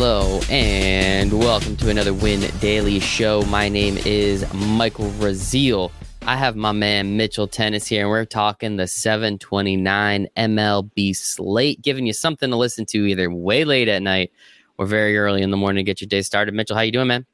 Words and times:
hello, 0.00 0.40
and 0.48 1.36
welcome 1.40 1.76
to 1.76 1.90
another 1.90 2.14
Win 2.14 2.48
Daily 2.60 3.00
Show. 3.00 3.42
My 3.42 3.68
name 3.68 3.98
is 4.04 4.44
Michael 4.54 5.10
Raziel. 5.18 5.90
I 6.22 6.36
have 6.36 6.54
my 6.54 6.70
man 6.70 7.16
Mitchell 7.16 7.48
Thoennes 7.48 7.88
here, 7.88 8.02
and 8.02 8.08
we're 8.08 8.24
talking 8.24 8.76
the 8.76 8.86
729 8.86 10.28
MLB 10.36 11.16
slate, 11.16 11.82
giving 11.82 12.06
you 12.06 12.12
something 12.12 12.48
to 12.48 12.54
listen 12.54 12.86
to 12.86 13.06
either 13.06 13.28
way 13.28 13.64
late 13.64 13.88
at 13.88 14.00
night 14.00 14.30
or 14.78 14.86
very 14.86 15.18
early 15.18 15.42
in 15.42 15.50
the 15.50 15.56
morning 15.56 15.84
to 15.84 15.90
get 15.90 16.00
your 16.00 16.06
day 16.06 16.22
started. 16.22 16.54
Mitchell, 16.54 16.76
how 16.76 16.82
you 16.82 16.92
doing, 16.92 17.08
man? 17.08 17.26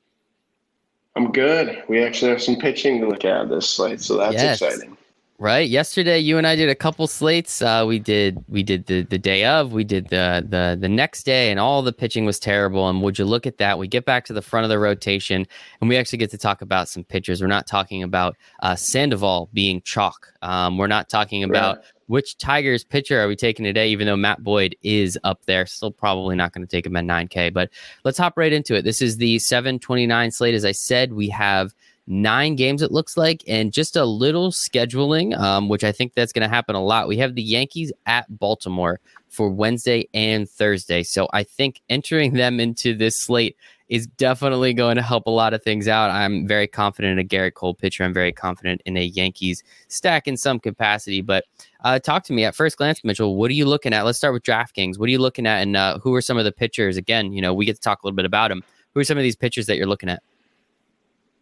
I'm 1.17 1.33
good. 1.33 1.85
We 1.87 2.03
actually 2.03 2.31
have 2.31 2.43
some 2.43 2.57
pitching 2.57 2.99
to 3.03 3.09
look 3.09 3.27
at 3.27 3.51
this 3.51 3.69
slate, 3.69 4.01
so 4.01 4.17
that's 4.17 4.33
yes. 4.33 4.63
exciting. 4.63 4.97
Right. 5.39 5.69
Yesterday, 5.69 6.21
you 6.21 6.39
and 6.39 6.47
I 6.47 6.55
did 6.55 6.69
a 6.69 6.77
couple 6.77 7.09
slates. 7.09 7.61
Uh, 7.61 7.85
we 7.87 7.99
did 7.99 8.45
we 8.47 8.63
did 8.63 8.87
the 8.87 9.03
the 9.03 9.19
day 9.19 9.45
of, 9.45 9.73
we 9.73 9.83
did 9.83 10.09
the 10.09 10.47
the 10.49 10.79
the 10.81 10.89
next 10.89 11.25
day, 11.25 11.51
and 11.51 11.59
all 11.59 11.83
the 11.83 11.93
pitching 11.93 12.25
was 12.25 12.39
terrible. 12.39 12.89
And 12.89 13.03
would 13.03 13.19
you 13.19 13.25
look 13.25 13.45
at 13.45 13.59
that? 13.59 13.77
We 13.77 13.89
get 13.89 14.05
back 14.05 14.25
to 14.27 14.33
the 14.33 14.41
front 14.41 14.63
of 14.63 14.71
the 14.71 14.79
rotation, 14.79 15.45
and 15.81 15.91
we 15.91 15.97
actually 15.97 16.19
get 16.19 16.31
to 16.31 16.39
talk 16.39 16.63
about 16.63 16.89
some 16.89 17.03
pitchers. 17.03 17.41
We're 17.41 17.49
not 17.49 17.67
talking 17.67 18.05
about 18.05 18.37
uh, 18.63 18.77
Sandoval 18.77 19.51
being 19.53 19.83
chalk. 19.83 20.33
Um, 20.41 20.79
we're 20.79 20.87
not 20.87 21.09
talking 21.09 21.43
about 21.43 21.79
right. 21.79 21.85
which 22.07 22.39
Tigers 22.39 22.85
pitcher 22.85 23.21
are 23.21 23.27
we 23.27 23.35
taking 23.35 23.65
today, 23.65 23.89
even 23.89 24.07
though 24.07 24.17
Matt 24.17 24.45
Boyd 24.45 24.77
is 24.83 25.19
up 25.25 25.45
there. 25.47 25.67
Still 25.67 25.91
probably 25.91 26.37
not 26.37 26.53
going 26.53 26.65
to 26.65 26.71
take 26.71 26.87
him 26.87 26.95
at 26.95 27.05
9K. 27.05 27.53
But 27.53 27.71
let's 28.05 28.19
hop 28.19 28.39
right 28.39 28.53
into 28.53 28.77
it. 28.77 28.83
This 28.83 29.03
is 29.03 29.17
the 29.17 29.41
729 29.41 30.31
slate. 30.31 30.55
As 30.55 30.65
I 30.65 30.73
said, 30.73 31.13
we 31.13 31.29
have 31.31 31.75
nine 32.07 32.57
games, 32.57 32.83
it 32.83 32.93
looks 32.93 33.17
like, 33.17 33.43
and 33.49 33.73
just 33.73 33.97
a 33.97 34.05
little 34.05 34.51
scheduling, 34.51 35.37
um, 35.39 35.69
which 35.69 35.85
I 35.85 35.93
think 35.93 36.15
that's 36.15 36.33
going 36.33 36.49
to 36.49 36.55
happen 36.55 36.75
a 36.75 36.83
lot. 36.83 37.09
We 37.09 37.17
have 37.19 37.35
the 37.35 37.43
Yankees 37.43 37.93
at 38.07 38.27
Baltimore 38.39 39.01
for 39.29 39.51
Wednesday 39.51 40.09
and 40.15 40.49
Thursday. 40.49 41.03
So 41.03 41.29
I 41.33 41.43
think 41.43 41.81
entering 41.89 42.33
them 42.35 42.61
into 42.61 42.95
this 42.95 43.19
slate 43.19 43.57
is 43.89 44.07
definitely 44.07 44.73
going 44.73 44.97
to 44.97 45.03
help 45.03 45.27
a 45.27 45.31
lot 45.31 45.53
of 45.53 45.63
things 45.63 45.89
out. 45.89 46.11
I'm 46.11 46.49
very 46.49 46.67
confident 46.67 47.19
in 47.19 47.25
a 47.25 47.29
Gerrit 47.29 47.55
Cole 47.55 47.75
pitcher. 47.75 48.03
I'm 48.03 48.15
very 48.15 48.33
confident 48.33 48.81
in 48.87 48.97
a 48.97 49.03
Yankees 49.03 49.63
stack 49.89 50.27
in 50.27 50.37
some 50.39 50.59
capacity. 50.59 51.21
But 51.21 51.45
uh, 51.85 51.99
talk 51.99 52.25
to 52.25 52.33
me 52.33 52.45
at 52.45 52.55
first 52.55 52.79
glance, 52.79 53.05
Mitchell. 53.05 53.37
What 53.37 53.51
are 53.51 53.55
you 53.55 53.67
looking 53.67 53.93
at? 53.93 54.05
Let's 54.05 54.17
start 54.17 54.33
with 54.33 54.43
DraftKings. 54.43 54.99
What 54.99 55.09
are 55.09 55.13
you 55.13 55.19
looking 55.19 55.47
at, 55.47 55.61
and 55.61 55.77
uh, 55.77 55.99
who 55.99 56.15
are 56.15 56.23
some 56.23 56.39
of 56.39 56.45
the 56.45 56.53
pitchers? 56.53 56.97
Again, 56.97 57.33
you 57.33 57.43
know, 57.43 57.53
we 57.53 57.67
get 57.67 57.75
to 57.75 57.81
talk 57.81 58.03
a 58.03 58.07
little 58.07 58.17
bit 58.17 58.25
about 58.25 58.49
them. 58.49 58.65
Who 58.95 59.01
are 59.01 59.05
some 59.05 59.19
of 59.19 59.23
these 59.23 59.37
pitchers 59.37 59.67
that 59.67 59.77
you're 59.77 59.87
looking 59.87 60.09
at? 60.09 60.23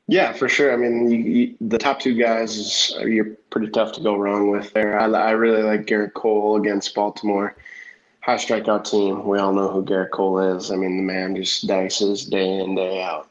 Yeah, 0.08 0.32
for 0.32 0.48
sure. 0.48 0.72
I 0.72 0.76
mean, 0.76 1.10
you, 1.10 1.18
you, 1.18 1.56
the 1.60 1.78
top 1.78 2.00
two 2.00 2.14
guys 2.14 2.56
is 2.56 2.94
you're 3.00 3.36
pretty 3.50 3.70
tough 3.70 3.92
to 3.92 4.00
go 4.02 4.16
wrong 4.16 4.50
with 4.50 4.72
there. 4.72 4.98
I, 4.98 5.06
I 5.06 5.30
really 5.30 5.62
like 5.62 5.86
Gerrit 5.86 6.14
Cole 6.14 6.56
against 6.56 6.94
Baltimore. 6.94 7.56
High 8.20 8.36
strikeout 8.36 8.88
team. 8.88 9.26
We 9.26 9.38
all 9.38 9.52
know 9.52 9.68
who 9.68 9.84
Gerrit 9.84 10.10
Cole 10.10 10.56
is. 10.56 10.70
I 10.70 10.76
mean, 10.76 10.96
the 10.96 11.02
man 11.02 11.36
just 11.36 11.66
dices 11.66 12.28
day 12.28 12.60
in 12.60 12.74
day 12.74 13.02
out. 13.02 13.28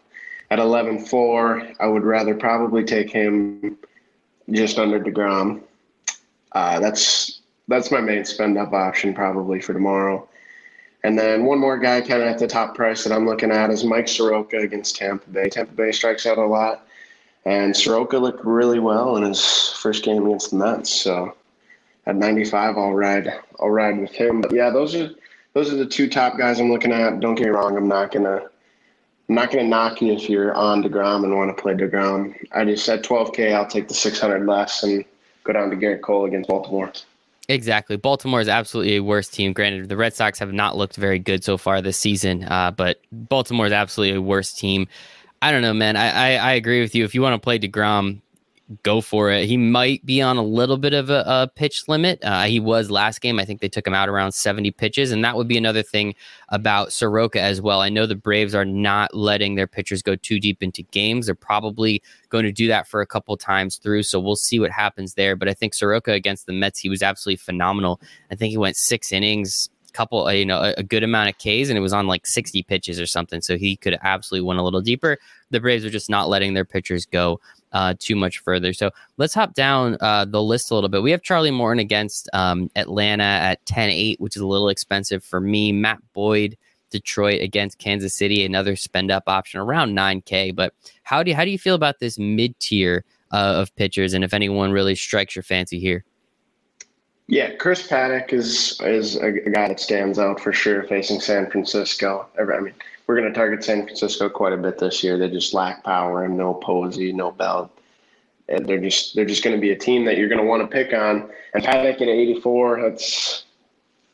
At 0.50 0.60
11-4, 0.60 1.76
I 1.80 1.88
would 1.88 2.04
rather 2.04 2.36
probably 2.36 2.84
take 2.84 3.10
him 3.10 3.78
just 4.50 4.78
under 4.78 5.00
Degrom. 5.00 5.62
Uh, 6.52 6.80
that's 6.80 7.40
that's 7.70 7.92
my 7.92 8.02
main 8.02 8.26
spend 8.26 8.58
up 8.58 8.74
option 8.74 9.14
probably 9.14 9.62
for 9.62 9.72
tomorrow. 9.72 10.28
And 11.04 11.18
then 11.18 11.46
one 11.46 11.60
more 11.60 11.78
guy 11.78 12.02
kind 12.02 12.22
of 12.22 12.28
at 12.28 12.38
the 12.38 12.48
top 12.48 12.76
price 12.76 13.04
that 13.04 13.14
I'm 13.14 13.26
looking 13.26 13.52
at 13.52 13.72
is 13.72 13.84
Mike 13.84 14.08
Soroka 14.08 14.58
against 14.58 14.96
Tampa 14.96 15.28
Bay. 15.30 15.50
Tampa 15.50 15.74
Bay 15.74 15.92
strikes 15.92 16.26
out 16.26 16.38
a 16.38 16.46
lot, 16.46 16.86
and 17.46 17.76
Soroka 17.76 18.18
looked 18.18 18.46
really 18.46 18.80
well 18.80 19.18
in 19.18 19.24
his 19.24 19.70
first 19.82 20.04
game 20.04 20.26
against 20.26 20.52
the 20.52 20.58
Mets. 20.58 20.92
So 20.92 21.36
at 22.06 22.16
95, 22.16 22.78
I'll 22.78 22.94
ride. 22.94 23.34
I'll 23.60 23.70
ride 23.70 24.00
with 24.00 24.12
him. 24.12 24.42
But 24.42 24.54
yeah, 24.54 24.70
those 24.70 24.94
are 24.96 25.10
those 25.54 25.74
are 25.74 25.76
the 25.76 25.86
two 25.86 26.08
top 26.08 26.38
guys 26.38 26.60
I'm 26.60 26.72
looking 26.72 26.92
at. 26.92 27.20
Don't 27.20 27.36
get 27.36 27.46
me 27.46 27.50
wrong, 27.50 27.76
I'm 27.76 27.88
not 27.88 28.12
gonna 28.12 28.42
I'm 29.28 29.36
not 29.36 29.52
gonna 29.52 29.68
knock 29.68 30.02
you 30.02 30.14
if 30.14 30.30
you're 30.30 30.54
on 30.54 30.84
Degrom 30.84 31.24
and 31.24 31.36
want 31.36 31.56
to 31.56 31.62
play 31.62 31.74
Degrom. 31.74 32.36
I 32.52 32.66
just 32.66 32.86
said 32.86 33.04
12K. 33.04 33.54
I'll 33.54 33.66
take 33.66 33.88
the 33.88 33.94
600 33.94 34.46
less 34.46 34.84
and 34.84 35.04
go 35.44 35.54
down 35.54 35.70
to 35.70 35.76
Gerrit 35.76 36.02
Cole 36.02 36.26
against 36.26 36.50
Baltimore. 36.50 36.92
Exactly. 37.52 37.98
Baltimore 37.98 38.40
is 38.40 38.48
absolutely 38.48 38.96
a 38.96 39.04
worse 39.04 39.28
team. 39.28 39.52
Granted, 39.52 39.90
the 39.90 39.98
Red 39.98 40.14
Sox 40.14 40.40
have 40.40 40.54
not 40.54 40.78
looked 40.78 40.96
very 40.96 41.20
good 41.20 41.44
so 41.44 41.58
far 41.58 41.82
this 41.82 41.98
season, 41.98 42.46
uh, 42.46 42.72
but 42.72 43.02
Baltimore 43.12 43.66
is 43.66 43.74
absolutely 43.74 44.16
a 44.16 44.22
worse 44.22 44.54
team. 44.54 44.88
I 45.42 45.52
don't 45.52 45.62
know, 45.62 45.74
man. 45.74 45.98
I, 45.98 46.12
I, 46.12 46.36
I 46.36 46.52
agree 46.54 46.80
with 46.80 46.96
you. 46.96 47.04
If 47.04 47.14
you 47.14 47.22
want 47.22 47.34
to 47.34 47.44
play 47.44 47.60
DeGrom, 47.60 48.22
go 48.84 49.02
for 49.02 49.32
it. 49.32 49.46
He 49.46 49.58
might 49.58 50.06
be 50.06 50.22
on 50.22 50.38
a 50.38 50.44
little 50.44 50.78
bit 50.78 50.94
of 50.94 51.10
a, 51.10 51.24
a 51.26 51.52
pitch 51.56 51.88
limit. 51.88 52.20
Uh, 52.24 52.44
he 52.44 52.60
was 52.60 52.92
last 52.92 53.22
game. 53.22 53.40
I 53.40 53.46
think 53.46 53.62
they 53.62 53.70
took 53.70 53.88
him 53.88 53.94
out 53.94 54.10
around 54.10 54.34
70 54.34 54.72
pitches. 54.72 55.12
And 55.12 55.24
that 55.24 55.36
would 55.36 55.48
be 55.48 55.58
another 55.58 55.82
thing 55.82 56.14
about 56.50 56.94
Soroka 56.94 57.42
as 57.42 57.62
well. 57.62 57.82
I 57.82 57.90
know 57.90 58.06
the 58.06 58.16
Braves 58.16 58.54
are 58.54 58.66
not 58.66 59.16
letting 59.16 59.56
their 59.56 59.68
pitchers 59.68 60.02
go 60.02 60.16
too 60.16 60.40
deep 60.40 60.62
into 60.62 60.84
games. 60.84 61.26
They're 61.26 61.36
probably 61.36 62.04
going 62.30 62.46
to 62.46 62.52
do 62.52 62.68
that 62.68 62.88
for 62.88 63.02
a 63.02 63.08
couple 63.08 63.36
times 63.38 63.78
through. 63.78 64.04
So 64.04 64.20
we'll 64.20 64.36
see 64.36 64.60
what 64.60 64.72
happens 64.72 65.16
there. 65.16 65.36
But 65.36 65.50
I 65.50 65.54
think 65.54 65.74
Soroka 65.74 66.12
against 66.12 66.46
the 66.46 66.54
Mets, 66.54 66.80
he 66.80 66.90
was 66.90 67.02
absolutely 67.02 67.38
phenomenal. 67.38 68.00
I 68.30 68.36
think 68.36 68.52
he 68.52 68.58
went 68.58 68.78
six 68.78 69.12
innings, 69.12 69.71
couple, 69.94 70.28
uh, 70.28 70.32
you 70.32 70.46
know, 70.46 70.60
a, 70.60 70.74
a, 70.78 70.84
good 70.84 71.04
amount 71.04 71.30
of 71.30 71.38
Ks, 71.38 71.70
and 71.70 71.78
it 71.78 71.82
was 71.82 71.94
on 71.94 72.08
like 72.08 72.26
60 72.26 72.64
pitches 72.64 73.00
or 73.00 73.06
something. 73.06 73.42
So 73.42 73.58
he 73.58 73.76
could 73.76 73.98
absolutely 74.02 74.48
went 74.48 74.60
a 74.60 74.64
little 74.64 74.82
deeper. 74.82 75.18
The 75.50 75.60
Braves 75.60 75.86
are 75.86 75.90
just 75.90 76.10
not 76.10 76.30
letting 76.30 76.54
their 76.54 76.66
pitchers 76.66 77.06
go 77.06 77.40
uh, 77.74 77.94
too 78.00 78.16
much 78.16 78.40
further. 78.40 78.74
So 78.74 78.92
let's 79.18 79.34
hop 79.34 79.54
down 79.54 79.98
uh, 80.02 80.26
the 80.26 80.42
list 80.42 80.72
a 80.72 80.76
little 80.76 80.90
bit. 80.90 81.04
We 81.04 81.12
have 81.12 81.22
Charlie 81.22 81.52
Morton 81.52 81.80
against 81.80 82.30
um, 82.34 82.70
Atlanta 82.76 83.24
at 83.24 83.66
10 83.66 83.90
8, 83.90 84.20
which 84.20 84.36
is 84.36 84.42
a 84.42 84.48
little 84.48 84.70
expensive 84.70 85.24
for 85.24 85.40
me. 85.40 85.72
Matt 85.72 86.00
Boyd. 86.14 86.58
Detroit 86.92 87.42
against 87.42 87.78
Kansas 87.78 88.14
City, 88.14 88.44
another 88.44 88.76
spend 88.76 89.12
up 89.12 89.24
option 89.28 89.62
around 89.62 89.96
9K. 89.96 90.54
But 90.54 90.74
how 91.04 91.24
do 91.24 91.32
you, 91.32 91.36
how 91.38 91.46
do 91.46 91.50
you 91.50 91.58
feel 91.58 91.74
about 91.74 92.02
this 92.02 92.20
mid 92.20 92.60
tier 92.60 93.06
uh, 93.32 93.56
of 93.62 93.74
pitchers, 93.78 94.14
and 94.14 94.26
if 94.26 94.34
anyone 94.34 94.74
really 94.74 94.96
strikes 94.96 95.34
your 95.34 95.44
fancy 95.44 95.80
here? 95.80 96.04
Yeah, 97.32 97.56
Chris 97.56 97.88
Paddack 97.88 98.34
is 98.34 98.78
is 98.82 99.16
a, 99.16 99.32
guy 99.32 99.70
that 99.70 99.80
stands 99.80 100.20
out 100.20 100.38
for 100.42 100.52
sure 100.52 100.84
facing 100.84 101.22
San 101.22 101.50
Francisco. 101.50 102.28
I 102.38 102.44
mean, 102.44 102.74
we're 103.08 103.16
going 103.16 103.30
to 103.30 103.34
target 103.34 103.64
San 103.64 103.84
Francisco 103.84 104.28
quite 104.28 104.52
a 104.52 104.58
bit 104.58 104.78
this 104.78 105.02
year. 105.02 105.18
They 105.18 105.30
just 105.30 105.54
lack 105.54 105.82
power 105.82 106.26
and 106.26 106.36
no 106.36 106.54
Posey, 106.54 107.14
no 107.14 107.32
Belt. 107.32 107.72
And 108.50 108.66
they're 108.66 108.82
just 108.82 109.16
they're 109.16 109.24
just 109.24 109.46
going 109.46 109.56
to 109.56 109.62
be 109.62 109.72
a 109.72 109.78
team 109.78 110.04
that 110.04 110.18
you're 110.18 110.28
going 110.28 110.42
to 110.42 110.46
want 110.46 110.62
to 110.62 110.68
pick 110.68 110.94
on. 110.94 111.30
And 111.54 111.64
Paddack 111.64 112.02
at 112.02 112.10
84, 112.10 112.82
that's 112.82 113.46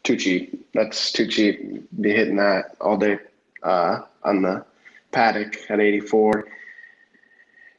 too 0.04 0.16
cheap. 0.16 0.68
That's 0.76 1.12
too 1.12 1.26
cheap. 1.26 1.90
Be 2.00 2.12
hitting 2.12 2.36
that 2.36 2.78
all 2.80 2.98
day 2.98 3.18
uh, 3.64 4.02
on 4.26 4.44
the 4.44 4.64
Paddack 5.12 5.58
at 5.72 5.80
84. 5.80 6.46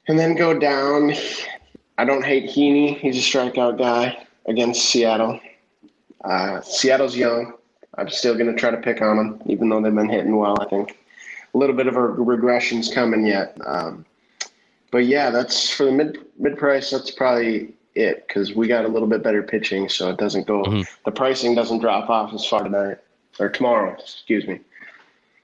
And 0.09 0.19
then 0.19 0.34
go 0.34 0.59
down. 0.59 1.12
I 1.97 2.04
don't 2.04 2.25
hate 2.25 2.50
Heaney. 2.50 2.98
He's 2.98 3.16
a 3.19 3.21
strikeout 3.21 3.78
guy 3.78 4.25
against 4.48 4.86
Seattle. 4.86 5.38
Uh, 6.25 6.60
Seattle's 6.62 7.16
young. 7.16 7.54
I'm 7.97 8.09
still 8.09 8.34
going 8.34 8.53
to 8.53 8.59
try 8.59 8.70
to 8.70 8.76
pick 8.76 9.00
on 9.03 9.16
them, 9.16 9.42
even 9.47 9.69
though 9.69 9.81
they've 9.81 9.94
been 9.94 10.09
hitting 10.09 10.36
well. 10.36 10.56
I 10.60 10.64
think 10.66 10.98
a 11.54 11.59
little 11.59 11.76
bit 11.76 11.86
of 11.86 11.97
a 11.97 12.00
regression's 12.00 12.92
coming 12.92 13.25
yet. 13.26 13.56
Um, 13.64 14.04
but 14.91 15.06
yeah, 15.06 15.31
that's 15.31 15.70
for 15.70 15.84
the 15.84 15.92
mid 15.92 16.19
mid 16.38 16.59
price. 16.59 16.91
That's 16.91 17.10
probably 17.10 17.75
it 17.94 18.26
because 18.26 18.54
we 18.54 18.69
got 18.69 18.84
a 18.84 18.88
little 18.88 19.09
bit 19.09 19.22
better 19.22 19.42
pitching, 19.42 19.88
so 19.88 20.10
it 20.10 20.19
doesn't 20.19 20.47
go. 20.47 20.62
Mm-hmm. 20.62 20.82
The 21.04 21.12
pricing 21.12 21.54
doesn't 21.54 21.80
drop 21.80 22.09
off 22.09 22.32
as 22.32 22.47
far 22.47 22.65
tonight 22.65 22.98
or 23.38 23.48
tomorrow. 23.48 23.94
Excuse 23.94 24.47
me. 24.47 24.60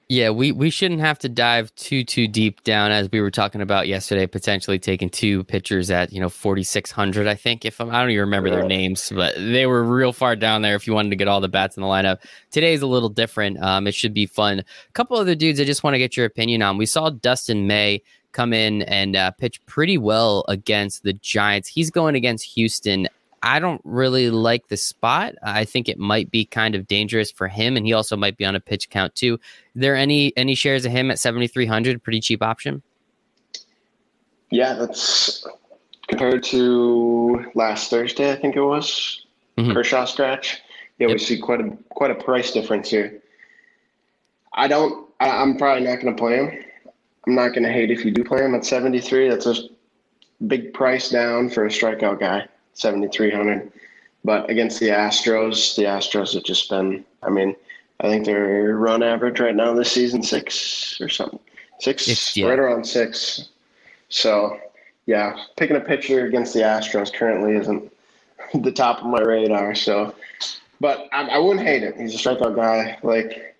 Yeah, 0.07 0.29
we, 0.29 0.51
we 0.51 0.69
shouldn't 0.69 0.99
have 0.99 1.17
to 1.19 1.29
dive 1.29 1.73
too 1.73 2.03
too 2.03 2.27
deep 2.27 2.63
down 2.63 2.91
as 2.91 3.09
we 3.11 3.21
were 3.21 3.31
talking 3.31 3.61
about 3.61 3.87
yesterday. 3.87 4.27
Potentially 4.27 4.77
taking 4.77 5.09
two 5.09 5.43
pitchers 5.45 5.89
at 5.89 6.13
you 6.13 6.21
know 6.21 6.29
forty 6.29 6.61
six 6.61 6.91
hundred. 6.91 7.27
I 7.27 7.33
think 7.33 7.65
if 7.65 7.81
I'm, 7.81 7.89
I 7.89 8.01
don't 8.01 8.11
even 8.11 8.21
remember 8.21 8.51
their 8.51 8.67
names, 8.67 9.11
but 9.13 9.33
they 9.35 9.65
were 9.65 9.83
real 9.83 10.13
far 10.13 10.35
down 10.35 10.61
there. 10.61 10.75
If 10.75 10.85
you 10.85 10.93
wanted 10.93 11.09
to 11.09 11.15
get 11.15 11.27
all 11.27 11.41
the 11.41 11.49
bats 11.49 11.75
in 11.75 11.81
the 11.81 11.87
lineup, 11.87 12.19
today's 12.51 12.83
a 12.83 12.87
little 12.87 13.09
different. 13.09 13.59
Um, 13.63 13.87
it 13.87 13.95
should 13.95 14.13
be 14.13 14.27
fun. 14.27 14.59
A 14.59 14.91
couple 14.93 15.17
other 15.17 15.33
dudes 15.33 15.59
I 15.59 15.63
just 15.63 15.83
want 15.83 15.95
to 15.95 15.99
get 15.99 16.15
your 16.15 16.27
opinion 16.27 16.61
on. 16.61 16.77
We 16.77 16.85
saw 16.85 17.09
Dustin 17.09 17.65
May 17.65 18.03
come 18.31 18.53
in 18.53 18.83
and 18.83 19.15
uh, 19.15 19.31
pitch 19.31 19.65
pretty 19.65 19.97
well 19.97 20.45
against 20.49 21.01
the 21.01 21.13
Giants. 21.13 21.67
He's 21.67 21.89
going 21.89 22.13
against 22.13 22.45
Houston 22.53 23.07
I 23.45 23.59
don't 23.59 23.81
really 23.83 24.31
like 24.31 24.69
the 24.69 24.75
spot. 24.75 25.35
I 25.43 25.65
think 25.65 25.87
it 25.87 25.99
might 25.99 26.31
be 26.31 26.45
kind 26.45 26.73
of 26.73 26.87
dangerous 26.87 27.31
for 27.31 27.47
him, 27.47 27.77
and 27.77 27.85
he 27.85 27.93
also 27.93 28.17
might 28.17 28.37
be 28.37 28.43
on 28.43 28.55
a 28.55 28.59
pitch 28.59 28.89
count 28.89 29.13
too. 29.13 29.35
Are 29.35 29.39
there 29.75 29.95
any 29.95 30.35
any 30.35 30.55
shares 30.55 30.83
of 30.83 30.91
him 30.91 31.11
at 31.11 31.19
seventy 31.19 31.47
three 31.47 31.67
hundred? 31.67 32.01
Pretty 32.01 32.21
cheap 32.21 32.41
option. 32.41 32.81
Yeah, 34.49 34.73
that's 34.73 35.45
compared 36.07 36.41
to 36.45 37.45
last 37.53 37.91
Thursday. 37.91 38.31
I 38.31 38.35
think 38.35 38.55
it 38.55 38.63
was 38.63 39.27
mm-hmm. 39.59 39.73
Kershaw 39.73 40.05
scratch. 40.05 40.61
Yeah, 40.97 41.07
yep. 41.07 41.17
we 41.17 41.19
see 41.19 41.37
quite 41.37 41.61
a 41.61 41.77
quite 41.89 42.09
a 42.09 42.15
price 42.15 42.51
difference 42.51 42.89
here. 42.89 43.21
I 44.53 44.67
don't. 44.67 45.07
I, 45.19 45.29
I'm 45.29 45.55
probably 45.55 45.83
not 45.83 46.01
going 46.01 46.15
to 46.15 46.19
play 46.19 46.37
him. 46.37 46.63
I'm 47.27 47.35
not 47.35 47.49
going 47.49 47.63
to 47.63 47.71
hate 47.71 47.91
if 47.91 48.03
you 48.03 48.09
do 48.09 48.23
play 48.23 48.43
him 48.43 48.55
at 48.55 48.65
73. 48.65 49.29
That's 49.29 49.45
a 49.45 49.55
big 50.47 50.73
price 50.73 51.09
down 51.09 51.49
for 51.49 51.65
a 51.65 51.69
strikeout 51.69 52.19
guy. 52.19 52.47
7,300. 52.75 53.71
But 54.23 54.49
against 54.49 54.79
the 54.79 54.89
Astros, 54.89 55.75
the 55.75 55.83
Astros 55.83 56.33
have 56.33 56.43
just 56.43 56.69
been, 56.69 57.03
I 57.23 57.29
mean, 57.29 57.55
I 57.99 58.09
think 58.09 58.25
their 58.25 58.75
run 58.75 59.03
average 59.03 59.39
right 59.39 59.55
now 59.55 59.73
this 59.73 59.91
season 59.91 60.21
six 60.21 60.99
or 61.01 61.09
something, 61.09 61.39
six, 61.79 62.35
yeah. 62.35 62.47
right 62.47 62.59
around 62.59 62.85
six. 62.85 63.49
So, 64.09 64.59
yeah, 65.05 65.35
picking 65.57 65.77
a 65.77 65.81
pitcher 65.81 66.25
against 66.25 66.53
the 66.53 66.61
Astros 66.61 67.13
currently 67.13 67.55
isn't 67.55 67.91
the 68.53 68.71
top 68.71 68.99
of 68.99 69.05
my 69.05 69.21
radar. 69.21 69.75
So, 69.75 70.13
but 70.79 71.07
I, 71.13 71.27
I 71.27 71.37
wouldn't 71.37 71.65
hate 71.65 71.83
it. 71.83 71.95
He's 71.97 72.13
a 72.15 72.17
strikeout 72.17 72.55
guy, 72.55 72.97
like 73.03 73.55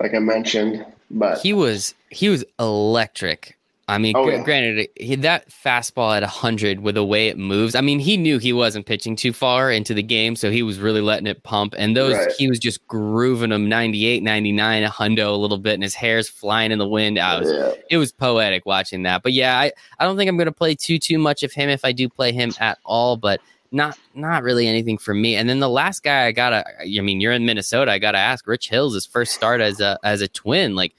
like 0.00 0.14
I 0.14 0.18
mentioned. 0.18 0.84
But 1.10 1.38
he 1.38 1.52
was 1.52 1.94
he 2.10 2.28
was 2.28 2.44
electric 2.58 3.57
I 3.88 3.96
mean, 3.96 4.14
oh, 4.14 4.28
yeah. 4.28 4.42
granted, 4.42 4.88
he, 5.00 5.14
that 5.16 5.48
fastball 5.48 6.14
at 6.14 6.22
100 6.22 6.80
with 6.80 6.96
the 6.96 7.04
way 7.04 7.28
it 7.28 7.38
moves. 7.38 7.74
I 7.74 7.80
mean, 7.80 7.98
he 7.98 8.18
knew 8.18 8.38
he 8.38 8.52
wasn't 8.52 8.84
pitching 8.84 9.16
too 9.16 9.32
far 9.32 9.72
into 9.72 9.94
the 9.94 10.02
game, 10.02 10.36
so 10.36 10.50
he 10.50 10.62
was 10.62 10.78
really 10.78 11.00
letting 11.00 11.26
it 11.26 11.42
pump. 11.42 11.74
And 11.78 11.96
those, 11.96 12.14
right. 12.14 12.30
he 12.38 12.50
was 12.50 12.58
just 12.58 12.86
grooving 12.86 13.48
them 13.48 13.66
98, 13.66 14.22
99, 14.22 14.82
a 14.82 14.90
hundo 14.90 15.28
a 15.28 15.36
little 15.36 15.56
bit, 15.56 15.72
and 15.72 15.82
his 15.82 15.94
hair's 15.94 16.28
flying 16.28 16.70
in 16.70 16.78
the 16.78 16.86
wind. 16.86 17.18
I 17.18 17.40
was, 17.40 17.50
yeah. 17.50 17.72
It 17.88 17.96
was 17.96 18.12
poetic 18.12 18.66
watching 18.66 19.04
that. 19.04 19.22
But 19.22 19.32
yeah, 19.32 19.58
I, 19.58 19.72
I 19.98 20.04
don't 20.04 20.18
think 20.18 20.28
I'm 20.28 20.36
going 20.36 20.46
to 20.46 20.52
play 20.52 20.74
too, 20.74 20.98
too 20.98 21.18
much 21.18 21.42
of 21.42 21.52
him 21.52 21.70
if 21.70 21.82
I 21.82 21.92
do 21.92 22.10
play 22.10 22.30
him 22.30 22.52
at 22.60 22.78
all, 22.84 23.16
but 23.16 23.40
not, 23.72 23.98
not 24.14 24.42
really 24.42 24.68
anything 24.68 24.98
for 24.98 25.14
me. 25.14 25.34
And 25.34 25.48
then 25.48 25.60
the 25.60 25.68
last 25.68 26.02
guy 26.02 26.26
I 26.26 26.32
got 26.32 26.50
to, 26.50 26.64
I 26.82 27.00
mean, 27.00 27.22
you're 27.22 27.32
in 27.32 27.46
Minnesota. 27.46 27.90
I 27.90 27.98
got 27.98 28.12
to 28.12 28.18
ask 28.18 28.46
Rich 28.46 28.68
Hill's, 28.68 28.92
his 28.92 29.06
first 29.06 29.32
start 29.32 29.62
as 29.62 29.80
a, 29.80 29.98
as 30.04 30.20
a 30.20 30.28
twin. 30.28 30.74
Like, 30.74 30.94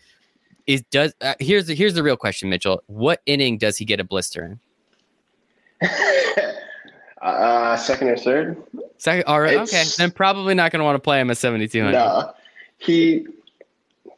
is 0.69 0.83
does 0.91 1.13
uh, 1.21 1.33
here's 1.39 1.65
the 1.65 1.73
here's 1.73 1.95
the 1.95 2.03
real 2.03 2.15
question, 2.15 2.47
Mitchell. 2.47 2.83
What 2.85 3.21
inning 3.25 3.57
does 3.57 3.75
he 3.75 3.85
get 3.85 3.99
a 3.99 4.03
blister 4.03 4.45
in? 4.45 4.59
uh, 7.21 7.75
second 7.75 8.09
or 8.09 8.17
third. 8.17 8.61
Second. 8.99 9.23
All 9.25 9.41
right. 9.41 9.57
It's, 9.57 9.73
okay. 9.73 9.83
Then 9.97 10.11
probably 10.11 10.53
not 10.53 10.71
going 10.71 10.79
to 10.79 10.85
want 10.85 10.95
to 10.95 10.99
play 10.99 11.19
him 11.19 11.31
at 11.31 11.39
seventy 11.39 11.67
two 11.67 11.81
hundred. 11.81 11.97
No, 11.97 12.33
he. 12.77 13.27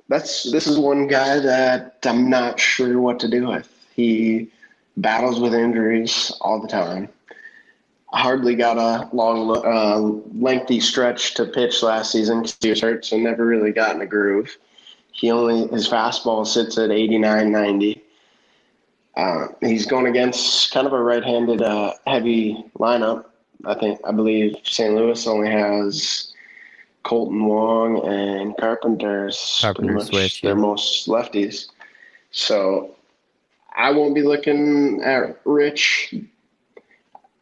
That's 0.09 0.51
this 0.51 0.67
is 0.67 0.77
one 0.77 1.07
guy 1.07 1.39
that 1.39 1.99
I'm 2.03 2.29
not 2.29 2.59
sure 2.59 2.99
what 2.99 3.17
to 3.21 3.29
do 3.29 3.47
with. 3.47 3.69
He 3.95 4.49
battles 4.97 5.39
with 5.39 5.53
injuries 5.53 6.33
all 6.41 6.59
the 6.59 6.67
time. 6.67 7.07
Hardly 8.11 8.55
got 8.55 8.77
a 8.77 9.07
long, 9.15 9.55
uh, 9.65 9.99
lengthy 10.37 10.81
stretch 10.81 11.33
to 11.35 11.45
pitch 11.45 11.81
last 11.81 12.11
season 12.11 12.41
because 12.41 12.57
he 12.59 12.69
was 12.71 12.81
hurt, 12.81 13.05
so 13.05 13.17
never 13.17 13.45
really 13.45 13.71
got 13.71 13.95
in 13.95 14.01
a 14.01 14.05
groove. 14.05 14.57
He 15.11 15.31
only 15.31 15.67
his 15.67 15.87
fastball 15.87 16.45
sits 16.45 16.77
at 16.77 16.91
89, 16.91 17.51
90. 17.51 18.03
Uh, 19.17 19.47
he's 19.59 19.85
going 19.85 20.07
against 20.07 20.71
kind 20.71 20.87
of 20.87 20.93
a 20.93 21.01
right-handed 21.01 21.61
uh, 21.61 21.93
heavy 22.07 22.63
lineup. 22.79 23.25
I 23.65 23.75
think 23.75 23.99
I 24.05 24.11
believe 24.11 24.55
St. 24.63 24.95
Louis 24.95 25.27
only 25.27 25.49
has 25.49 26.33
Kolten 27.03 27.45
Wong 27.45 28.05
and 28.07 28.55
Carpenter's 28.57 29.59
Carpenter 29.61 29.99
switch, 29.99 30.41
their 30.41 30.55
most 30.55 31.07
lefties. 31.07 31.67
So 32.31 32.95
I 33.75 33.91
won't 33.91 34.15
be 34.15 34.23
looking 34.23 35.01
at 35.03 35.39
Rich 35.45 36.15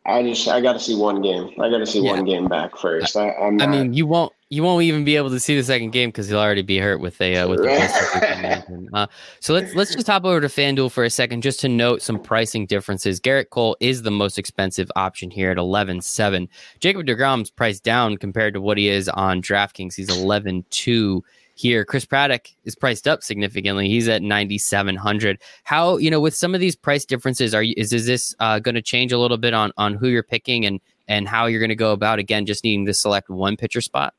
I 0.09 0.23
just 0.23 0.47
I 0.47 0.59
got 0.59 0.73
to 0.73 0.79
see 0.79 0.95
one 0.95 1.21
game. 1.21 1.49
I 1.59 1.69
got 1.69 1.77
to 1.79 1.85
see 1.85 2.01
yeah. 2.01 2.11
one 2.11 2.25
game 2.25 2.47
back 2.47 2.77
first. 2.77 3.15
I, 3.15 3.31
I, 3.33 3.49
mean, 3.51 3.93
you 3.93 4.07
won't 4.07 4.33
you 4.49 4.63
won't 4.63 4.83
even 4.83 5.03
be 5.03 5.15
able 5.15 5.29
to 5.29 5.39
see 5.39 5.55
the 5.55 5.63
second 5.63 5.91
game 5.91 6.09
because 6.09 6.27
he'll 6.27 6.39
already 6.39 6.63
be 6.63 6.79
hurt 6.79 6.99
with 6.99 7.21
a 7.21 7.37
uh, 7.37 7.47
with 7.47 7.59
the 7.63 8.89
uh, 8.93 9.05
so 9.39 9.53
let's 9.53 9.75
let's 9.75 9.93
just 9.93 10.07
hop 10.07 10.25
over 10.25 10.41
to 10.41 10.47
FanDuel 10.47 10.91
for 10.91 11.03
a 11.03 11.09
second 11.09 11.41
just 11.41 11.59
to 11.59 11.69
note 11.69 12.01
some 12.01 12.19
pricing 12.19 12.65
differences. 12.65 13.19
Gerrit 13.19 13.51
Cole 13.51 13.77
is 13.79 14.01
the 14.01 14.11
most 14.11 14.39
expensive 14.39 14.91
option 14.95 15.29
here 15.29 15.51
at 15.51 15.57
11.7. 15.57 16.47
Jacob 16.79 17.05
DeGrom's 17.05 17.51
priced 17.51 17.83
down 17.83 18.17
compared 18.17 18.55
to 18.55 18.61
what 18.61 18.77
he 18.77 18.89
is 18.89 19.07
on 19.09 19.39
DraftKings. 19.41 19.93
He's 19.93 20.09
11.2 20.09 21.21
here. 21.53 21.85
Chris 21.85 22.05
Paddack 22.05 22.55
is 22.63 22.75
priced 22.75 23.07
up 23.07 23.21
significantly. 23.21 23.87
He's 23.87 24.07
at 24.07 24.23
9,700. 24.23 25.39
How, 25.63 25.97
you 25.97 26.09
know, 26.09 26.21
with 26.21 26.33
some 26.33 26.55
of 26.55 26.61
these 26.61 26.75
price 26.75 27.05
differences, 27.05 27.53
are 27.53 27.61
you, 27.61 27.75
is, 27.77 27.93
is 27.93 28.07
this 28.07 28.33
uh, 28.39 28.59
going 28.59 28.75
to 28.75 28.81
change 28.81 29.11
a 29.11 29.19
little 29.19 29.37
bit 29.37 29.53
on, 29.53 29.71
on 29.77 29.93
who 29.93 30.07
you're 30.07 30.23
picking 30.23 30.65
and, 30.65 30.79
and 31.07 31.27
how 31.27 31.47
you're 31.47 31.59
going 31.59 31.69
to 31.69 31.75
go 31.75 31.91
about, 31.91 32.17
again, 32.17 32.45
just 32.45 32.63
needing 32.63 32.85
to 32.85 32.93
select 32.93 33.29
one 33.29 33.57
pitcher 33.57 33.81
spot? 33.81 34.13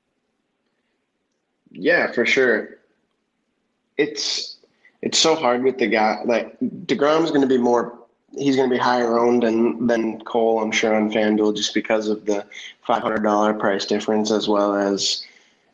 Yeah, 1.70 2.10
for 2.12 2.26
sure. 2.26 2.78
It's, 3.96 4.56
it's 5.02 5.18
so 5.18 5.34
hard 5.34 5.62
with 5.62 5.78
the 5.78 5.86
guy. 5.86 6.22
Like 6.24 6.58
DeGrom's 6.60 7.30
going 7.30 7.42
to 7.42 7.46
be 7.46 7.58
more 7.58 8.00
he's 8.36 8.56
going 8.56 8.68
to 8.68 8.74
be 8.74 8.80
higher 8.80 9.18
owned 9.18 9.42
than 9.42 9.86
than 9.86 10.20
Cole, 10.22 10.62
I'm 10.62 10.72
sure, 10.72 10.94
on 10.94 11.10
FanDuel 11.10 11.56
just 11.56 11.74
because 11.74 12.08
of 12.08 12.26
the 12.26 12.46
$500 12.86 13.58
price 13.58 13.86
difference 13.86 14.30
as 14.30 14.48
well 14.48 14.74
as 14.74 15.24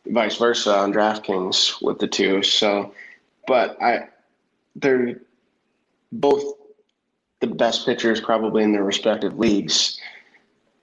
vice 0.07 0.37
versa 0.37 0.75
on 0.75 0.93
DraftKings 0.93 1.81
with 1.81 1.99
the 1.99 2.07
two. 2.07 2.41
So, 2.43 2.93
but 3.45 3.81
I, 3.81 4.07
they're 4.75 5.19
both 6.11 6.43
the 7.39 7.47
best 7.47 7.85
pitchers 7.85 8.19
probably 8.19 8.63
in 8.63 8.71
their 8.71 8.83
respective 8.83 9.37
leagues, 9.37 9.99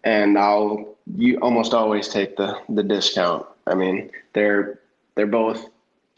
and 0.05 0.39
I'll 0.39 0.97
you 1.17 1.39
almost 1.41 1.75
always 1.75 2.09
take 2.09 2.37
the 2.37 2.59
the 2.69 2.83
discount. 2.83 3.47
I 3.67 3.75
mean, 3.75 4.11
they're 4.35 4.81
they're 5.15 5.27
both 5.27 5.69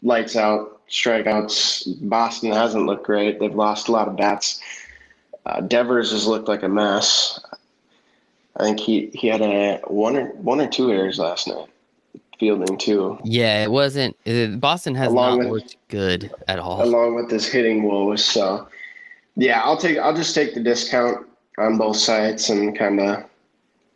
lights 0.01 0.35
out 0.35 0.81
strikeouts. 0.89 2.07
Boston 2.07 2.51
hasn't 2.51 2.85
looked 2.85 3.05
great. 3.05 3.39
They've 3.39 3.53
lost 3.53 3.87
a 3.87 3.91
lot 3.91 4.07
of 4.07 4.15
bats. 4.15 4.61
Uh, 5.45 5.61
Devers 5.61 6.11
has 6.11 6.27
looked 6.27 6.47
like 6.47 6.63
a 6.63 6.69
mess. 6.69 7.39
I 8.57 8.63
think 8.63 8.79
he, 8.79 9.11
he 9.13 9.27
had 9.27 9.41
a 9.41 9.79
one 9.87 10.17
or 10.17 10.27
one 10.35 10.59
or 10.59 10.67
two 10.67 10.91
errors 10.91 11.19
last 11.19 11.47
night 11.47 11.67
fielding 12.39 12.77
too. 12.77 13.17
Yeah, 13.23 13.63
it 13.63 13.71
wasn't. 13.71 14.15
It, 14.25 14.59
Boston 14.59 14.95
has 14.95 15.11
along 15.11 15.39
not 15.39 15.49
with, 15.49 15.63
looked 15.63 15.77
good 15.89 16.31
at 16.47 16.59
all. 16.59 16.83
Along 16.83 17.15
with 17.15 17.29
this 17.29 17.47
hitting 17.47 17.83
woes, 17.83 18.23
so 18.23 18.67
yeah, 19.35 19.61
I'll 19.61 19.77
take. 19.77 19.97
I'll 19.97 20.15
just 20.15 20.35
take 20.35 20.53
the 20.53 20.59
discount 20.59 21.25
on 21.57 21.77
both 21.77 21.97
sides 21.97 22.49
and 22.49 22.77
kind 22.77 22.99
of. 22.99 23.23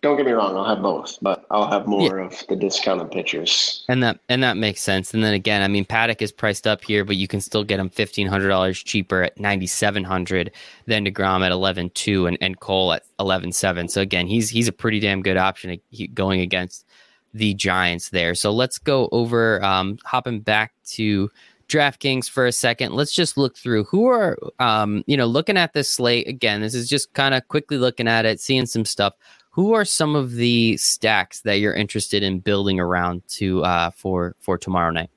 Don't 0.01 0.17
get 0.17 0.25
me 0.25 0.31
wrong, 0.31 0.57
I'll 0.57 0.65
have 0.65 0.81
both, 0.81 1.19
but 1.21 1.45
I'll 1.51 1.69
have 1.69 1.85
more 1.85 2.17
yeah. 2.17 2.25
of 2.25 2.47
the 2.47 2.55
discounted 2.55 3.11
pitchers. 3.11 3.85
And 3.87 4.01
that 4.01 4.19
and 4.29 4.41
that 4.41 4.57
makes 4.57 4.81
sense. 4.81 5.13
And 5.13 5.23
then 5.23 5.35
again, 5.35 5.61
I 5.61 5.67
mean, 5.67 5.85
Paddack 5.85 6.23
is 6.23 6.31
priced 6.31 6.65
up 6.65 6.83
here, 6.83 7.05
but 7.05 7.17
you 7.17 7.27
can 7.27 7.39
still 7.39 7.63
get 7.63 7.79
him 7.79 7.89
fifteen 7.89 8.25
hundred 8.25 8.49
dollars 8.49 8.81
cheaper 8.81 9.21
at 9.21 9.39
ninety 9.39 9.67
seven 9.67 10.03
hundred 10.03 10.53
than 10.87 11.05
Degrom 11.05 11.45
at 11.45 11.51
eleven 11.51 11.91
two 11.91 12.25
and, 12.25 12.35
and 12.41 12.59
Cole 12.59 12.93
at 12.93 13.03
eleven 13.19 13.51
seven. 13.51 13.87
So 13.87 14.01
again, 14.01 14.25
he's 14.25 14.49
he's 14.49 14.67
a 14.67 14.71
pretty 14.71 14.99
damn 14.99 15.21
good 15.21 15.37
option 15.37 15.79
going 16.15 16.41
against 16.41 16.87
the 17.35 17.53
Giants 17.53 18.09
there. 18.09 18.33
So 18.33 18.51
let's 18.51 18.79
go 18.79 19.07
over, 19.11 19.63
um, 19.63 19.99
hopping 20.03 20.39
back 20.39 20.73
to 20.93 21.29
DraftKings 21.69 22.27
for 22.27 22.47
a 22.47 22.51
second. 22.51 22.93
Let's 22.93 23.13
just 23.13 23.37
look 23.37 23.55
through 23.55 23.85
who 23.85 24.07
are, 24.07 24.37
um, 24.59 25.03
you 25.07 25.15
know, 25.15 25.27
looking 25.27 25.57
at 25.57 25.73
this 25.73 25.89
slate 25.89 26.27
again. 26.27 26.59
This 26.59 26.73
is 26.73 26.89
just 26.89 27.13
kind 27.13 27.33
of 27.33 27.47
quickly 27.47 27.77
looking 27.77 28.07
at 28.07 28.25
it, 28.25 28.41
seeing 28.41 28.65
some 28.65 28.83
stuff. 28.83 29.13
Who 29.51 29.73
are 29.73 29.83
some 29.83 30.15
of 30.15 30.33
the 30.33 30.77
stacks 30.77 31.41
that 31.41 31.55
you're 31.55 31.73
interested 31.73 32.23
in 32.23 32.39
building 32.39 32.79
around 32.79 33.27
to 33.29 33.63
uh, 33.63 33.91
for 33.91 34.35
for 34.39 34.57
tomorrow 34.57 34.91
night 34.91 35.09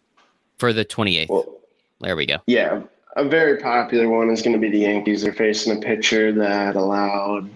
for 0.58 0.72
the 0.72 0.84
28th? 0.84 1.28
Well, 1.28 1.60
there 2.00 2.16
we 2.16 2.26
go. 2.26 2.38
Yeah, 2.46 2.82
a 3.16 3.24
very 3.24 3.58
popular 3.58 4.08
one 4.08 4.30
is 4.30 4.42
going 4.42 4.54
to 4.54 4.58
be 4.58 4.70
the 4.70 4.80
Yankees. 4.80 5.22
They're 5.22 5.32
facing 5.32 5.76
a 5.76 5.80
pitcher 5.80 6.32
that 6.32 6.74
allowed, 6.74 7.48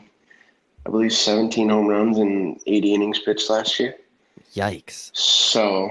I 0.86 0.90
believe, 0.90 1.12
17 1.12 1.68
home 1.68 1.88
runs 1.88 2.18
in 2.18 2.60
80 2.66 2.94
innings 2.94 3.18
pitched 3.18 3.50
last 3.50 3.78
year. 3.80 3.96
Yikes. 4.54 5.10
So. 5.14 5.90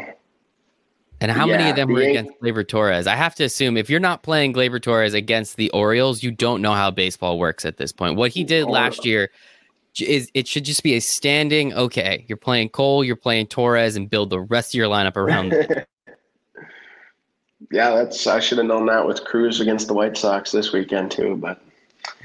And 1.20 1.32
how 1.32 1.48
yeah, 1.48 1.58
many 1.58 1.70
of 1.72 1.75
them 1.75 1.91
were 1.91 2.01
against 2.01 2.32
Gleyber 2.41 2.67
Torres? 2.67 3.08
I 3.08 3.15
have 3.15 3.34
to 3.36 3.44
assume 3.44 3.75
if 3.75 3.89
you're 3.89 4.00
not 4.00 4.22
playing 4.22 4.53
Gleyber 4.53 4.82
Torres 4.82 5.15
against 5.15 5.58
the 5.58 5.70
Orioles, 5.72 6.22
you 6.22 6.32
don't 6.32 6.62
know 6.62 6.74
how 6.74 6.91
baseball 6.91 7.39
works 7.39 7.65
at 7.65 7.77
this 7.77 7.91
point. 7.91 8.15
What 8.15 8.32
he 8.32 8.44
did 8.44 8.65
last 8.65 9.03
year 9.03 9.32
is 10.01 10.30
it 10.34 10.48
should 10.48 10.66
just 10.66 10.84
be 10.84 10.96
a 10.96 11.01
standing. 11.01 11.74
Okay, 11.74 12.25
you're 12.27 12.38
playing 12.38 12.70
Cole, 12.70 13.04
you're 13.04 13.16
playing 13.16 13.48
Torres, 13.48 13.96
and 13.96 14.10
build 14.10 14.30
the 14.30 14.39
rest 14.39 14.72
of 14.72 14.77
your 14.77 14.88
lineup 14.88 15.18
around. 15.18 15.51
yeah, 17.72 17.92
that's 17.92 18.27
I 18.27 18.39
should 18.39 18.58
have 18.58 18.68
known 18.68 18.86
that 18.88 19.06
with 19.06 19.24
Cruz 19.24 19.60
against 19.60 19.88
the 19.88 19.94
White 19.94 20.18
Sox 20.18 20.51
this 20.51 20.72
weekend 20.72 21.12
too. 21.12 21.36
But 21.36 21.62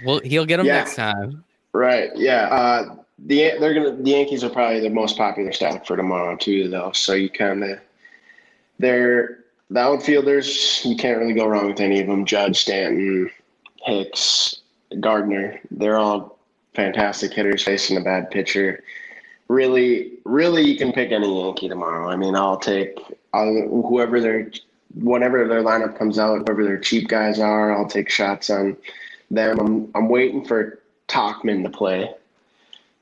well, 0.05 0.21
he'll 0.25 0.47
get 0.47 0.59
them 0.59 0.67
yeah. 0.67 0.79
next 0.79 0.97
time. 0.97 1.45
Right. 1.73 2.11
Yeah. 2.15 2.49
Uh, 2.51 2.97
the 3.27 3.53
they're 3.61 3.75
gonna 3.75 3.97
the 3.97 4.11
Yankees 4.11 4.45
are 4.45 4.51
probably 4.51 4.81
the 4.81 4.91
most 4.91 5.17
popular 5.17 5.53
stack 5.53 5.87
for 5.87 5.97
tomorrow 5.97 6.37
too, 6.37 6.69
though. 6.69 6.93
So 6.93 7.15
you 7.15 7.31
kind 7.31 7.65
of 7.65 7.81
they're 8.79 9.39
the 9.71 9.81
outfielders. 9.81 10.83
You 10.85 10.97
can't 10.97 11.19
really 11.19 11.35
go 11.35 11.47
wrong 11.47 11.69
with 11.69 11.81
any 11.81 12.01
of 12.01 12.07
them. 12.07 12.25
Judge, 12.25 12.61
Stanton, 12.61 13.31
Hicks, 13.85 14.61
Gardner. 15.01 15.61
They're 15.71 15.99
all 15.99 16.39
fantastic 16.75 17.33
hitters 17.33 17.63
facing 17.63 17.97
a 17.97 18.01
bad 18.01 18.31
pitcher. 18.31 18.83
Really, 19.49 20.13
really, 20.25 20.63
you 20.63 20.77
can 20.77 20.93
pick 20.93 21.13
any 21.13 21.43
Yankee 21.43 21.69
tomorrow. 21.69 22.09
I 22.09 22.17
mean, 22.17 22.35
I'll 22.35 22.59
take 22.59 22.99
I'll, 23.33 23.53
whoever 23.89 24.21
their 24.21 24.51
whenever 24.95 25.49
their 25.49 25.63
lineup 25.63 25.99
comes 25.99 26.19
out, 26.19 26.39
whoever 26.47 26.65
their 26.65 26.79
cheap 26.79 27.09
guys 27.09 27.39
are. 27.39 27.77
I'll 27.77 27.89
take 27.89 28.09
shots 28.09 28.51
on 28.51 28.77
them. 29.31 29.59
I'm 29.59 29.91
I'm 29.95 30.09
waiting 30.09 30.45
for 30.45 30.81
Tauchman 31.09 31.63
to 31.65 31.71
play. 31.71 32.15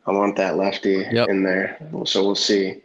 I 0.07 0.13
want 0.13 0.37
that 0.37 0.57
lefty 0.57 1.07
yep. 1.13 1.29
in 1.29 1.43
there. 1.43 1.79
So 2.05 2.25
we'll 2.25 2.35
see. 2.35 2.81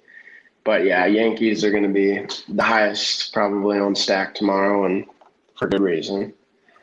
but 0.64 0.84
yeah, 0.84 1.06
Yankees 1.06 1.64
are 1.64 1.72
going 1.72 1.84
to 1.84 1.90
be 1.90 2.26
the 2.50 2.64
highest 2.64 3.34
probably 3.34 3.80
on 3.80 3.96
stack 3.96 4.36
tomorrow, 4.36 4.86
and 4.86 5.06
for 5.58 5.68
good 5.68 5.82
reason. 5.82 6.34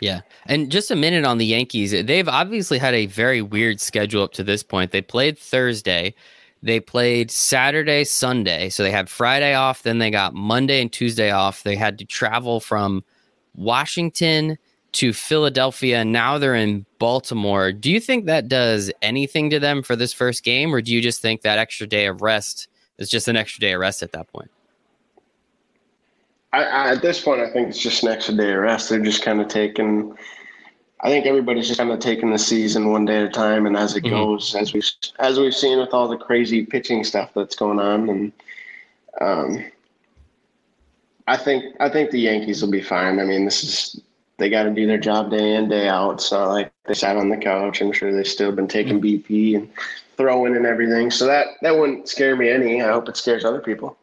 Yeah. 0.03 0.23
And 0.47 0.69
just 0.69 0.91
a 0.91 0.97
minute 0.97 1.25
on 1.25 1.39
the 1.39 1.47
Yankees. 1.47 1.93
They've 1.93 2.29
obviously 2.29 2.79
had 2.79 2.93
a 2.93 3.07
very 3.07 3.41
weird 3.41 3.81
schedule 3.81 4.25
up 4.25 4.33
to 4.33 4.43
this 4.43 4.65
point. 4.65 4.91
They 4.91 5.01
played 5.01 5.39
Thursday, 5.39 6.17
they 6.61 6.81
played 6.81 7.31
Saturday, 7.31 8.03
Sunday. 8.03 8.69
So 8.69 8.83
they 8.83 8.91
had 8.91 9.09
Friday 9.09 9.55
off, 9.55 9.85
then 9.85 9.99
they 9.99 10.11
got 10.11 10.35
Monday 10.35 10.83
and 10.83 10.93
Tuesday 10.93 11.31
off. 11.31 11.63
They 11.63 11.77
had 11.77 11.99
to 11.99 12.05
travel 12.05 12.59
from 12.59 13.05
Washington 13.55 14.59
to 14.95 15.13
Philadelphia. 15.13 15.99
And 15.99 16.11
now 16.11 16.37
they're 16.37 16.57
in 16.57 16.85
Baltimore. 16.99 17.71
Do 17.71 17.89
you 17.89 18.01
think 18.01 18.27
that 18.27 18.49
does 18.49 18.91
anything 19.03 19.51
to 19.51 19.61
them 19.61 19.85
for 19.85 19.95
this 19.95 20.13
first 20.13 20.43
game, 20.43 20.75
or 20.75 20.83
do 20.83 20.93
you 20.93 21.01
just 21.01 21.23
think 21.23 21.43
that 21.43 21.61
extra 21.61 21.87
day 21.87 22.07
of 22.07 22.23
rest 22.23 22.67
is 22.99 23.09
just 23.09 23.29
an 23.29 23.37
extra 23.37 23.61
day 23.61 23.73
of 23.73 23.81
rest 23.81 24.03
at 24.03 24.11
that 24.13 24.27
point? 24.33 24.51
I, 26.53 26.65
I, 26.65 26.93
at 26.93 27.03
this 27.03 27.21
point, 27.21 27.41
I 27.41 27.51
think 27.51 27.69
it's 27.69 27.79
just 27.79 28.03
an 28.03 28.11
extra 28.11 28.35
day 28.35 28.53
of 28.53 28.61
rest. 28.61 28.91
They're 28.91 29.01
just 29.01 29.23
kind 29.23 29.41
of 29.41 29.49
taking. 29.49 30.17
I 31.01 31.09
think 31.09 31.27
everybody's 31.27 31.67
just 31.67 31.81
kind 31.81 31.91
of 31.91 31.99
taking 31.99 32.31
the 32.31 32.39
season 32.39 32.91
one 32.91 33.05
day 33.05 33.19
at 33.19 33.25
a 33.25 33.29
time, 33.29 33.67
and 33.67 33.77
as 33.77 33.97
it 33.97 34.05
mm-hmm. 34.05 34.15
goes, 34.15 34.55
as 34.55 34.73
we 34.73 34.83
as 35.19 35.39
we've 35.39 35.55
seen 35.55 35.79
with 35.79 35.95
all 35.95 36.09
the 36.09 36.17
crazy 36.17 36.65
pitching 36.65 37.05
stuff 37.05 37.31
that's 37.35 37.57
going 37.57 37.81
on, 37.81 38.09
and 38.09 38.33
um, 39.21 39.65
I 41.27 41.37
think 41.37 41.75
I 41.81 41.89
think 41.89 42.11
the 42.11 42.21
Yankees 42.21 42.63
will 42.63 42.71
be 42.71 42.83
fine. 42.83 43.19
I 43.19 43.25
mean, 43.25 43.45
this 43.45 43.65
is 43.65 44.01
they 44.37 44.51
got 44.51 44.65
to 44.65 44.71
do 44.71 44.87
their 44.87 44.99
job 44.99 45.31
day 45.31 45.55
in 45.55 45.69
day 45.69 45.89
out. 45.89 46.13
It's 46.15 46.33
not 46.33 46.49
like 46.49 46.73
they 46.85 46.95
sat 46.95 47.17
on 47.17 47.31
the 47.31 47.37
couch. 47.37 47.81
I'm 47.81 47.93
sure 47.93 48.13
they've 48.13 48.27
still 48.27 48.53
been 48.53 48.69
taking 48.69 49.01
mm-hmm. 49.01 49.33
BP 49.33 49.57
and 49.57 49.71
throwing 50.17 50.57
and 50.57 50.67
everything. 50.67 51.11
So 51.11 51.27
that 51.27 51.47
that 51.63 51.79
wouldn't 51.79 52.09
scare 52.09 52.37
me 52.37 52.51
any. 52.51 52.83
I 52.83 52.93
hope 52.93 53.09
it 53.09 53.17
scares 53.17 53.45
other 53.45 53.61
people. 53.61 53.97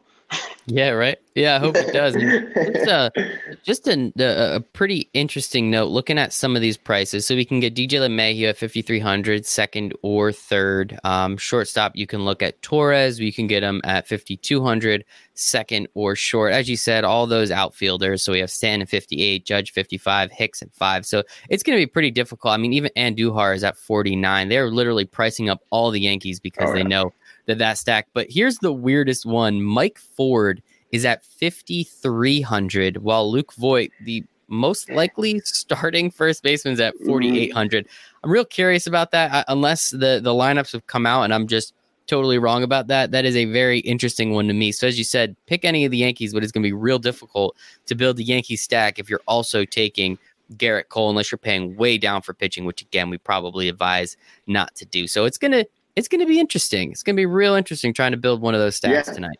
Yeah, 0.66 0.90
right. 0.90 1.18
Yeah, 1.36 1.56
I 1.56 1.58
hope 1.60 1.76
it 1.76 1.92
does. 1.92 2.16
It's 2.16 2.88
uh, 2.88 3.10
just 3.62 3.86
a, 3.86 4.12
a, 4.56 4.60
pretty 4.60 5.08
interesting 5.14 5.70
note 5.70 5.86
looking 5.86 6.18
at 6.18 6.32
some 6.32 6.56
of 6.56 6.62
these 6.62 6.76
prices. 6.76 7.24
So 7.24 7.36
we 7.36 7.44
can 7.44 7.60
get 7.60 7.74
DJ 7.74 8.00
LeMahieu 8.00 8.48
at 8.48 8.56
5,300, 8.56 9.46
second 9.46 9.94
or 10.02 10.32
third. 10.32 10.98
Um, 11.04 11.36
shortstop, 11.36 11.94
you 11.94 12.06
can 12.08 12.24
look 12.24 12.42
at 12.42 12.60
Torres. 12.62 13.20
We 13.20 13.30
can 13.30 13.46
get 13.46 13.62
him 13.62 13.80
at 13.84 14.08
5,200, 14.08 15.04
second 15.34 15.86
or 15.94 16.16
short. 16.16 16.52
As 16.52 16.68
you 16.68 16.76
said, 16.76 17.04
all 17.04 17.28
those 17.28 17.52
outfielders. 17.52 18.24
So 18.24 18.32
we 18.32 18.40
have 18.40 18.50
Stan 18.50 18.82
at 18.82 18.88
58, 18.88 19.46
Judge 19.46 19.70
55, 19.70 20.32
Hicks 20.32 20.62
at 20.62 20.74
5. 20.74 21.06
So 21.06 21.22
it's 21.48 21.62
going 21.62 21.78
to 21.78 21.82
be 21.82 21.86
pretty 21.86 22.10
difficult. 22.10 22.54
I 22.54 22.56
mean, 22.56 22.72
even 22.72 22.90
Andujar 22.96 23.54
is 23.54 23.62
at 23.62 23.76
49. 23.76 24.48
They're 24.48 24.70
literally 24.70 25.04
pricing 25.04 25.48
up 25.48 25.62
all 25.70 25.92
the 25.92 26.00
Yankees 26.00 26.40
because 26.40 26.70
oh, 26.70 26.74
yeah. 26.74 26.82
they 26.82 26.88
know 26.88 27.12
that 27.46 27.58
that 27.58 27.78
stack. 27.78 28.08
But 28.14 28.26
here's 28.28 28.58
the 28.58 28.72
weirdest 28.72 29.24
one 29.24 29.62
Mike 29.62 29.98
Ford 29.98 30.60
is 30.92 31.04
at 31.04 31.24
5,300, 31.24 32.98
while 32.98 33.30
Luke 33.30 33.52
Voit, 33.54 33.90
the 34.04 34.24
most 34.48 34.90
likely 34.90 35.40
starting 35.40 36.10
first 36.10 36.42
baseman, 36.42 36.74
is 36.74 36.80
at 36.80 36.94
mm-hmm. 36.94 37.06
4,800. 37.06 37.86
I'm 38.24 38.30
real 38.30 38.44
curious 38.44 38.86
about 38.86 39.12
that. 39.12 39.32
I, 39.32 39.44
unless 39.48 39.90
the, 39.90 40.20
the 40.22 40.32
lineups 40.32 40.72
have 40.72 40.86
come 40.86 41.06
out 41.06 41.22
and 41.22 41.32
I'm 41.32 41.46
just 41.46 41.74
totally 42.06 42.38
wrong 42.38 42.64
about 42.64 42.88
that, 42.88 43.12
that 43.12 43.24
is 43.24 43.36
a 43.36 43.44
very 43.46 43.78
interesting 43.80 44.32
one 44.32 44.48
to 44.48 44.52
me. 44.52 44.72
So, 44.72 44.88
as 44.88 44.98
you 44.98 45.04
said, 45.04 45.36
pick 45.46 45.64
any 45.64 45.84
of 45.84 45.92
the 45.92 45.98
Yankees, 45.98 46.34
but 46.34 46.42
it's 46.42 46.52
going 46.52 46.62
to 46.62 46.68
be 46.68 46.72
real 46.72 46.98
difficult 46.98 47.56
to 47.86 47.94
build 47.94 48.16
the 48.16 48.24
Yankee 48.24 48.56
stack 48.56 48.98
if 48.98 49.08
you're 49.08 49.22
also 49.28 49.64
taking 49.64 50.18
Gerrit 50.56 50.88
Cole, 50.88 51.10
unless 51.10 51.30
you're 51.30 51.38
paying 51.38 51.76
way 51.76 51.96
down 51.96 52.22
for 52.22 52.34
pitching, 52.34 52.64
which 52.64 52.82
again, 52.82 53.08
we 53.08 53.18
probably 53.18 53.68
advise 53.68 54.16
not 54.48 54.74
to 54.74 54.84
do. 54.84 55.06
So, 55.06 55.24
it's 55.24 55.38
going 55.38 55.52
to 55.52 55.64
it's 55.96 56.08
going 56.08 56.20
to 56.20 56.26
be 56.26 56.40
interesting. 56.40 56.90
It's 56.90 57.02
going 57.02 57.14
to 57.14 57.20
be 57.20 57.26
real 57.26 57.54
interesting 57.54 57.94
trying 57.94 58.12
to 58.12 58.16
build 58.16 58.40
one 58.40 58.54
of 58.54 58.60
those 58.60 58.76
stacks 58.76 59.08
yeah. 59.08 59.14
tonight. 59.14 59.38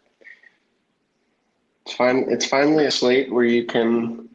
It's 1.86 1.94
fine. 1.94 2.26
It's 2.28 2.46
finally 2.46 2.86
a 2.86 2.90
slate 2.90 3.32
where 3.32 3.44
you 3.44 3.64
can, 3.64 4.28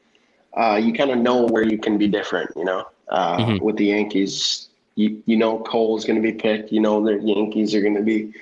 uh, 0.58 0.80
you 0.82 0.94
kind 0.94 1.12
of 1.12 1.18
know 1.18 1.46
where 1.46 1.64
you 1.64 1.78
can 1.78 1.98
be 1.98 2.08
different. 2.08 2.52
You 2.56 2.66
know, 2.66 2.88
uh, 3.10 3.38
mm-hmm. 3.38 3.64
with 3.64 3.78
the 3.78 3.86
Yankees, 3.86 4.70
you 4.96 5.22
you 5.26 5.38
know 5.38 5.60
Cole 5.60 5.98
is 5.98 6.06
going 6.06 6.22
to 6.22 6.22
be 6.22 6.34
picked. 6.34 6.72
You 6.72 6.82
know 6.82 7.04
the 7.04 7.20
Yankees 7.22 7.76
are 7.76 7.82
going 7.82 7.96
to 7.96 8.02
be 8.02 8.34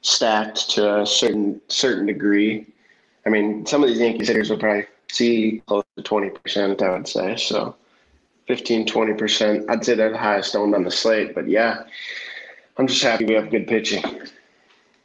stacked 0.00 0.70
to 0.70 1.00
a 1.00 1.06
certain 1.06 1.60
certain 1.68 2.06
degree. 2.06 2.66
I 3.26 3.30
mean, 3.30 3.66
some 3.66 3.82
of 3.82 3.88
these 3.88 3.98
Yankees 3.98 4.28
hitters 4.28 4.50
will 4.50 4.58
probably 4.58 4.86
see 5.10 5.62
close 5.66 5.84
to 5.96 6.02
twenty 6.02 6.30
percent. 6.30 6.82
I 6.82 6.90
would 6.90 7.08
say 7.08 7.36
so. 7.36 7.74
15, 8.48 8.86
20%. 8.86 9.68
I'd 9.68 9.84
say 9.84 9.94
they're 9.94 10.10
the 10.10 10.16
highest 10.16 10.56
owned 10.56 10.74
on 10.74 10.82
the 10.82 10.90
slate. 10.90 11.34
But 11.34 11.48
yeah, 11.48 11.82
I'm 12.78 12.86
just 12.86 13.02
happy 13.02 13.26
we 13.26 13.34
have 13.34 13.50
good 13.50 13.66
pitching. 13.68 14.02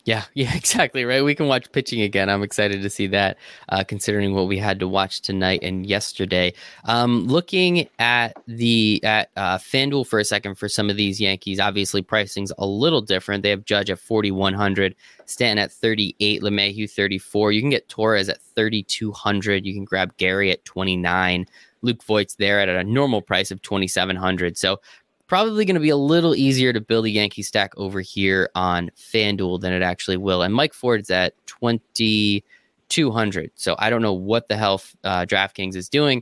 Yeah, 0.06 0.26
yeah, 0.34 0.56
exactly 0.56 1.06
right. 1.06 1.24
We 1.24 1.36
can 1.36 1.48
watch 1.48 1.72
pitching 1.72 2.02
again. 2.02 2.30
I'm 2.30 2.44
excited 2.44 2.82
to 2.82 2.90
see 2.90 3.08
that, 3.08 3.38
uh, 3.70 3.84
considering 3.84 4.34
what 4.34 4.48
we 4.48 4.58
had 4.58 4.80
to 4.80 4.88
watch 4.88 5.22
tonight 5.22 5.60
and 5.64 5.86
yesterday. 5.86 6.54
Um, 6.86 7.26
looking 7.28 7.88
at 8.00 8.36
the 8.48 9.02
at 9.04 9.30
uh, 9.38 9.58
FanDuel 9.58 10.08
for 10.08 10.20
a 10.20 10.26
second 10.26 10.56
for 10.56 10.68
some 10.68 10.90
of 10.90 10.98
these 10.98 11.22
Yankees, 11.22 11.60
obviously 11.60 12.02
pricing's 12.02 12.52
a 12.58 12.66
little 12.66 13.02
different. 13.02 13.44
They 13.44 13.50
have 13.50 13.66
Judge 13.66 13.90
at 13.90 14.00
4100, 14.00 14.96
Stanton 15.26 15.64
at 15.64 15.72
38, 15.72 16.42
LeMahieu 16.42 16.90
34. 16.90 17.52
You 17.52 17.62
can 17.62 17.70
get 17.70 17.88
Torres 17.88 18.30
at 18.30 18.42
3200. 18.56 19.66
You 19.66 19.74
can 19.74 19.86
grab 19.86 20.16
Gary 20.18 20.52
at 20.52 20.66
29. 20.66 21.46
Luke 21.84 22.04
Voit's 22.04 22.36
there 22.36 22.60
at 22.60 22.70
a 22.70 22.84
normal 22.84 23.22
price 23.22 23.52
of 23.52 23.62
2700. 23.62 24.58
So 24.58 24.80
probably 25.34 25.66
going 25.66 25.74
to 25.74 25.80
be 25.80 25.90
a 25.90 25.98
little 25.98 26.36
easier 26.36 26.72
to 26.72 26.80
build 26.80 27.06
a 27.06 27.10
Yankee 27.10 27.42
stack 27.42 27.74
over 27.76 28.02
here 28.02 28.52
on 28.54 28.92
FanDuel 28.96 29.60
than 29.60 29.74
it 29.74 29.82
actually 29.82 30.16
will. 30.16 30.44
And 30.44 30.54
Mike 30.54 30.76
Ford's 30.76 31.10
at 31.10 31.34
2,200. 31.48 33.52
So 33.56 33.76
I 33.80 33.90
don't 33.90 34.04
know 34.04 34.14
what 34.14 34.48
the 34.48 34.56
hell 34.56 34.80
uh, 35.04 35.26
DraftKings 35.26 35.76
is 35.76 35.90
doing. 35.90 36.22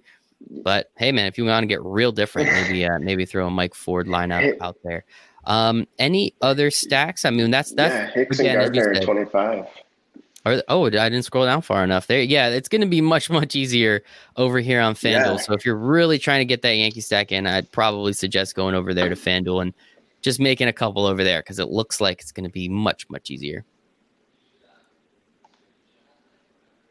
But 0.64 0.92
hey, 0.96 1.12
man, 1.12 1.26
if 1.26 1.38
you 1.38 1.44
want 1.44 1.64
to 1.64 1.68
get 1.68 1.84
real 1.84 2.14
different, 2.14 2.54
maybe 2.54 2.86
uh, 2.86 3.00
maybe 3.00 3.26
throw 3.26 3.48
a 3.48 3.52
Mike 3.52 3.76
Ford 3.76 4.08
lineup 4.08 4.56
out 4.62 4.78
there. 4.86 5.04
Um, 5.44 5.90
any 6.00 6.34
other 6.42 6.72
stacks? 6.72 7.26
I 7.26 7.32
mean, 7.32 7.52
that's 7.52 7.74
that's 7.74 7.94
yeah, 7.94 8.12
Hicks 8.12 8.40
again, 8.40 8.62
and 8.62 8.74
Gardner 8.74 9.02
twenty 9.02 9.26
five. 9.26 9.66
Or, 10.46 10.64
oh, 10.70 10.88
I 10.88 10.90
didn't 10.90 11.24
scroll 11.24 11.46
down 11.46 11.62
far 11.62 11.84
enough 11.84 12.08
there. 12.08 12.22
Yeah, 12.22 12.50
it's 12.50 12.68
going 12.68 12.82
to 12.82 12.88
be 12.88 13.02
much, 13.02 13.30
much 13.30 13.56
easier 13.56 14.04
over 14.38 14.60
here 14.60 14.82
on 14.82 14.96
FanDuel. 14.96 15.38
Yeah. 15.38 15.38
So 15.38 15.54
if 15.54 15.66
you're 15.66 15.76
really 15.76 16.18
trying 16.18 16.40
to 16.40 16.46
get 16.46 16.62
that 16.64 16.76
Yankee 16.76 17.02
stack 17.02 17.32
in, 17.32 17.46
I'd 17.46 17.72
probably 17.72 18.14
suggest 18.14 18.56
going 18.56 18.76
over 18.76 18.94
there 18.94 19.10
to 19.10 19.16
FanDuel 19.16 19.62
and 19.62 19.74
just 20.22 20.40
making 20.40 20.68
a 20.68 20.74
couple 20.74 21.06
over 21.06 21.24
there 21.24 21.42
because 21.42 21.60
it 21.60 21.70
looks 21.70 22.02
like 22.02 22.22
it's 22.22 22.32
going 22.32 22.44
to 22.44 22.52
be 22.52 22.70
much, 22.70 23.10
much 23.10 23.30
easier. 23.30 23.66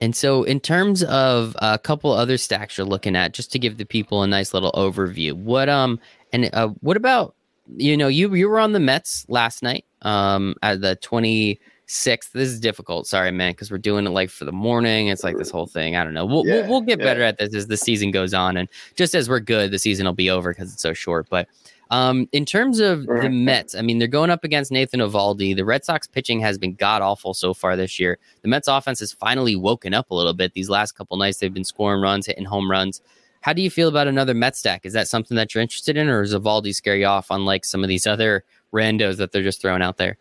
And 0.00 0.16
so, 0.16 0.45
in 0.45 0.61
terms 0.61 1.02
of 1.04 1.54
a 1.59 1.78
couple 1.78 2.11
other 2.12 2.38
stacks 2.38 2.78
you're 2.78 2.87
looking 2.87 3.16
at, 3.16 3.35
just 3.35 3.52
to 3.52 3.59
give 3.59 3.76
the 3.76 3.85
people 3.85 4.23
a 4.23 4.26
nice 4.26 4.54
little 4.54 4.73
overview, 4.73 5.35
what 5.35 5.69
um 5.69 6.00
and 6.33 6.49
uh, 6.54 6.69
what 6.80 6.97
about 6.97 7.35
you 7.76 7.97
know 7.97 8.09
you 8.09 8.35
you 8.35 8.49
were 8.49 8.61
on 8.61 8.73
the 8.73 8.80
Mets 8.80 9.26
last 9.28 9.62
night 9.62 9.85
um 10.00 10.54
at 10.62 10.80
the 10.80 10.97
20 10.97 11.61
sixth. 11.90 12.32
This 12.32 12.49
is 12.49 12.61
difficult. 12.61 13.06
Sorry, 13.06 13.30
man, 13.30 13.52
because 13.52 13.70
we're 13.70 13.78
doing 13.78 14.06
it 14.06 14.11
like 14.11 14.30
for 14.30 14.44
the 14.44 14.52
morning. 14.52 15.09
It's 15.09 15.25
like 15.25 15.37
this 15.37 15.50
whole 15.50 15.66
thing. 15.66 15.97
I 15.97 16.04
don't 16.04 16.14
know. 16.14 16.25
We'll 16.25 16.47
yeah, 16.47 16.62
we'll, 16.62 16.68
we'll, 16.68 16.80
get 16.82 16.99
yeah. 17.00 17.04
better 17.04 17.23
at 17.23 17.38
this 17.38 17.54
as 17.54 17.66
the 17.66 17.76
season 17.76 18.11
goes 18.11 18.32
on, 18.32 18.56
and 18.56 18.68
just 18.94 19.14
as 19.14 19.28
we're 19.28 19.40
good, 19.40 19.70
the 19.70 19.78
season 19.78 20.06
will 20.06 20.12
be 20.12 20.30
over 20.30 20.52
because 20.52 20.73
it's 20.73 20.82
so 20.82 20.92
short. 20.92 21.28
But 21.28 21.49
um, 21.90 22.28
in 22.30 22.44
terms 22.44 22.78
of 22.78 23.04
the 23.06 23.28
Mets, 23.28 23.75
I 23.75 23.82
mean, 23.82 23.99
they're 23.99 24.09
going 24.09 24.30
up 24.30 24.44
against 24.44 24.70
Nathan 24.70 25.00
Eovaldi. 25.00 25.56
The 25.56 25.64
Red 25.64 25.85
Sox 25.85 26.06
pitching 26.06 26.40
has 26.40 26.56
been 26.56 26.75
god 26.75 27.02
awful 27.02 27.35
so 27.35 27.52
far 27.52 27.76
this 27.76 27.99
year. 27.99 28.18
The 28.42 28.49
Mets 28.49 28.68
offense 28.68 29.00
has 29.00 29.12
finally 29.12 29.56
woken 29.56 29.92
up 29.92 30.11
a 30.11 30.14
little 30.14 30.35
bit. 30.35 30.52
These 30.54 30.70
last 30.70 30.92
couple 30.92 31.16
nights, 31.16 31.38
they've 31.38 31.52
been 31.52 31.64
scoring 31.64 32.00
runs, 32.00 32.26
hitting 32.26 32.44
home 32.44 32.70
runs. 32.70 33.02
How 33.40 33.52
do 33.52 33.62
you 33.62 33.70
feel 33.70 33.88
about 33.88 34.06
another 34.06 34.35
Met 34.35 34.56
stack? 34.56 34.87
Is 34.87 34.92
that 34.92 35.09
something 35.09 35.37
that 35.37 35.54
you're 35.54 35.62
interested 35.62 35.97
in, 35.97 36.09
or 36.09 36.23
does 36.23 36.35
Eovaldi 36.35 36.75
scare 36.75 36.97
you 36.97 37.06
off, 37.06 37.26
unlike 37.30 37.64
some 37.64 37.82
of 37.82 37.88
these 37.88 38.06
other 38.06 38.44
randos 38.73 39.16
that 39.16 39.32
they're 39.32 39.42
just 39.42 39.61
throwing 39.61 39.82
out 39.82 39.97
there? 39.97 40.16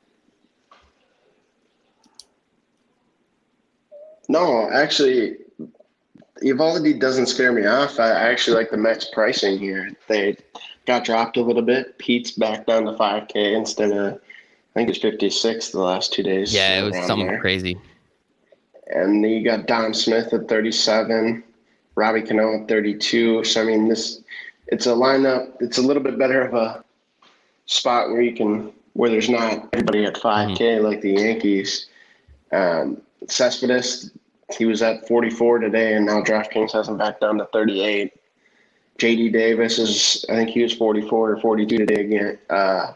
No, 4.29 4.69
actually, 4.69 5.37
Eovaldi 6.43 6.99
doesn't 6.99 7.25
scare 7.25 7.51
me 7.51 7.65
off. 7.65 7.99
I 7.99 8.09
actually 8.11 8.55
like 8.55 8.69
the 8.69 8.77
Mets 8.77 9.09
pricing 9.11 9.57
here. 9.57 9.89
They 10.07 10.37
got 10.85 11.03
dropped 11.03 11.37
a 11.37 11.41
little 11.41 11.63
bit. 11.63 11.97
Pete's 11.97 12.31
back 12.31 12.67
down 12.67 12.85
to 12.85 12.91
5K 12.91 13.55
instead 13.55 13.91
of, 13.91 14.13
I 14.13 14.73
think 14.73 14.89
it's 14.89 14.99
56 14.99 15.69
the 15.71 15.79
last 15.79 16.13
two 16.13 16.21
days. 16.21 16.53
Yeah, 16.53 16.79
it 16.79 16.83
was 16.83 17.07
something 17.07 17.27
there. 17.27 17.41
crazy. 17.41 17.77
And 18.87 19.23
then 19.23 19.31
you 19.31 19.43
got 19.43 19.65
Dom 19.65 19.95
Smith 19.95 20.31
at 20.31 20.47
37, 20.47 21.43
Robbie 21.95 22.21
Cano 22.21 22.61
at 22.61 22.67
32. 22.67 23.43
So, 23.43 23.61
I 23.61 23.65
mean, 23.65 23.87
this, 23.87 24.21
it's 24.67 24.85
a 24.85 24.91
lineup, 24.91 25.53
it's 25.59 25.79
a 25.79 25.81
little 25.81 26.03
bit 26.03 26.19
better 26.19 26.43
of 26.43 26.53
a 26.53 26.83
spot 27.65 28.09
where 28.09 28.21
you 28.21 28.35
can, 28.35 28.71
where 28.93 29.09
there's 29.09 29.29
not 29.29 29.69
everybody 29.73 30.05
at 30.05 30.15
5K 30.15 30.57
mm-hmm. 30.57 30.85
like 30.85 31.01
the 31.01 31.13
Yankees. 31.13 31.87
Um, 32.51 33.01
Cespedes, 33.27 34.11
he 34.55 34.65
was 34.65 34.81
at 34.81 35.07
44 35.07 35.59
today, 35.59 35.93
and 35.93 36.05
now 36.05 36.21
DraftKings 36.21 36.71
has 36.71 36.87
him 36.87 36.97
back 36.97 37.19
down 37.19 37.37
to 37.37 37.45
38. 37.47 38.13
JD 38.97 39.31
Davis 39.31 39.79
is, 39.79 40.25
I 40.29 40.35
think 40.35 40.49
he 40.49 40.61
was 40.61 40.73
44 40.73 41.31
or 41.31 41.39
42 41.39 41.77
today 41.77 42.01
again, 42.01 42.39
uh, 42.49 42.93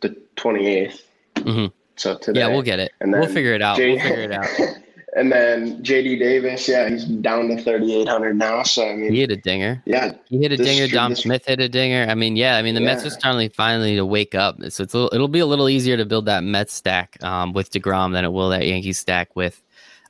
the 0.00 0.16
28th. 0.36 1.02
Mm-hmm. 1.36 1.66
So 1.96 2.18
today, 2.18 2.40
yeah, 2.40 2.48
we'll 2.48 2.62
get 2.62 2.78
it. 2.78 2.92
And 3.00 3.12
we'll 3.12 3.26
figure 3.26 3.54
it 3.54 3.62
out. 3.62 3.76
J- 3.76 3.92
we'll 3.92 4.02
figure 4.02 4.22
it 4.22 4.32
out. 4.32 4.48
and 5.16 5.32
then 5.32 5.82
JD 5.82 6.18
Davis, 6.18 6.68
yeah, 6.68 6.90
he's 6.90 7.06
down 7.06 7.48
to 7.48 7.56
3,800 7.56 8.36
now. 8.36 8.62
So 8.62 8.86
I 8.86 8.94
mean, 8.94 9.12
he 9.12 9.20
hit 9.20 9.30
a 9.30 9.36
dinger. 9.36 9.82
Yeah, 9.86 10.14
he 10.28 10.38
hit 10.38 10.52
a 10.52 10.58
dinger. 10.58 10.86
Dom 10.88 11.12
this, 11.12 11.20
Smith 11.20 11.46
hit 11.46 11.58
a 11.58 11.68
dinger. 11.70 12.06
I 12.08 12.14
mean, 12.14 12.36
yeah, 12.36 12.58
I 12.58 12.62
mean 12.62 12.74
the 12.74 12.82
yeah. 12.82 12.94
Mets 12.94 13.06
are 13.06 13.20
finally, 13.20 13.48
finally 13.48 13.96
to 13.96 14.04
wake 14.04 14.34
up. 14.34 14.56
So 14.68 14.82
it's 14.82 14.94
a, 14.94 15.08
it'll 15.12 15.28
be 15.28 15.40
a 15.40 15.46
little 15.46 15.70
easier 15.70 15.96
to 15.96 16.04
build 16.04 16.26
that 16.26 16.44
Mets 16.44 16.74
stack 16.74 17.16
um, 17.24 17.54
with 17.54 17.70
Degrom 17.70 18.12
than 18.12 18.26
it 18.26 18.32
will 18.32 18.50
that 18.50 18.66
Yankees 18.66 18.98
stack 18.98 19.34
with 19.34 19.62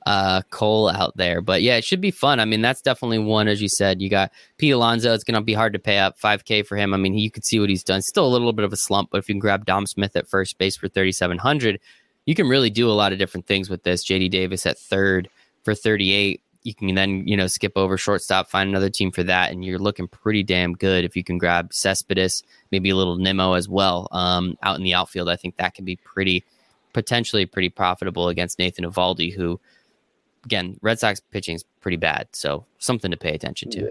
uh, 0.06 0.42
Cole 0.50 0.88
out 0.88 1.16
there. 1.16 1.40
But 1.40 1.62
yeah, 1.62 1.76
it 1.76 1.84
should 1.84 2.00
be 2.00 2.10
fun. 2.10 2.40
I 2.40 2.44
mean, 2.44 2.60
that's 2.60 2.82
definitely 2.82 3.20
one, 3.20 3.46
as 3.46 3.62
you 3.62 3.68
said. 3.68 4.02
You 4.02 4.08
got 4.08 4.32
Pete 4.58 4.72
Alonso. 4.72 5.14
It's 5.14 5.24
going 5.24 5.34
to 5.34 5.40
be 5.40 5.54
hard 5.54 5.72
to 5.74 5.78
pay 5.78 5.98
up 5.98 6.18
5K 6.18 6.66
for 6.66 6.76
him. 6.76 6.94
I 6.94 6.96
mean, 6.96 7.14
you 7.14 7.30
could 7.30 7.44
see 7.44 7.60
what 7.60 7.68
he's 7.68 7.84
done. 7.84 8.02
Still 8.02 8.26
a 8.26 8.28
little 8.28 8.52
bit 8.52 8.64
of 8.64 8.72
a 8.72 8.76
slump, 8.76 9.10
but 9.10 9.18
if 9.18 9.28
you 9.28 9.34
can 9.34 9.40
grab 9.40 9.66
Dom 9.66 9.86
Smith 9.86 10.16
at 10.16 10.28
first 10.28 10.58
base 10.58 10.76
for 10.76 10.88
3,700, 10.88 11.80
you 12.26 12.34
can 12.34 12.48
really 12.48 12.70
do 12.70 12.90
a 12.90 12.92
lot 12.92 13.12
of 13.12 13.18
different 13.18 13.46
things 13.46 13.70
with 13.70 13.82
this. 13.82 14.04
JD 14.04 14.30
Davis 14.30 14.66
at 14.66 14.78
third 14.78 15.28
for 15.64 15.74
38. 15.74 16.42
You 16.62 16.74
can 16.74 16.94
then, 16.94 17.26
you 17.26 17.36
know, 17.36 17.46
skip 17.46 17.72
over 17.76 17.96
shortstop, 17.96 18.50
find 18.50 18.68
another 18.68 18.90
team 18.90 19.12
for 19.12 19.22
that, 19.22 19.52
and 19.52 19.64
you're 19.64 19.78
looking 19.78 20.08
pretty 20.08 20.42
damn 20.42 20.72
good 20.72 21.04
if 21.04 21.16
you 21.16 21.22
can 21.22 21.38
grab 21.38 21.72
Cespedes, 21.72 22.42
maybe 22.72 22.90
a 22.90 22.96
little 22.96 23.16
Nimmo 23.16 23.52
as 23.52 23.68
well 23.68 24.08
um, 24.10 24.58
out 24.62 24.76
in 24.76 24.82
the 24.82 24.92
outfield. 24.92 25.28
I 25.28 25.36
think 25.36 25.56
that 25.56 25.74
can 25.74 25.84
be 25.84 25.96
pretty, 25.96 26.44
potentially 26.92 27.46
pretty 27.46 27.68
profitable 27.68 28.28
against 28.28 28.58
Nathan 28.58 28.84
Eovaldi, 28.84 29.34
who– 29.34 29.58
again, 30.46 30.78
Red 30.80 30.98
Sox 30.98 31.20
pitching 31.20 31.56
is 31.56 31.64
pretty 31.80 31.98
bad, 31.98 32.28
so 32.32 32.64
something 32.78 33.10
to 33.10 33.16
pay 33.16 33.34
attention 33.34 33.68
to. 33.72 33.80
Yeah. 33.80 33.90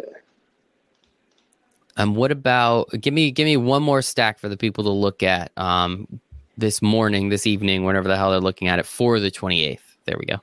Um, 1.98 2.16
what 2.16 2.32
about 2.32 2.90
give 3.00 3.14
me 3.14 3.32
give 3.32 3.46
me 3.46 3.56
one 3.56 3.84
more 3.84 4.02
stack 4.02 4.40
for 4.40 4.50
the 4.50 4.58
people 4.58 4.84
to 4.84 4.90
look 4.90 5.24
at 5.24 5.58
um 5.58 6.20
this 6.58 6.82
morning, 6.82 7.30
this 7.30 7.48
evening, 7.48 7.84
whenever 7.84 8.08
the 8.08 8.18
hell 8.18 8.32
they're 8.32 8.40
looking 8.40 8.68
at 8.68 8.80
it 8.80 8.86
for 8.86 9.20
the 9.20 9.32
twenty 9.32 9.64
eighth. 9.64 9.98
There 10.06 10.18
we 10.20 10.26
go. 10.26 10.42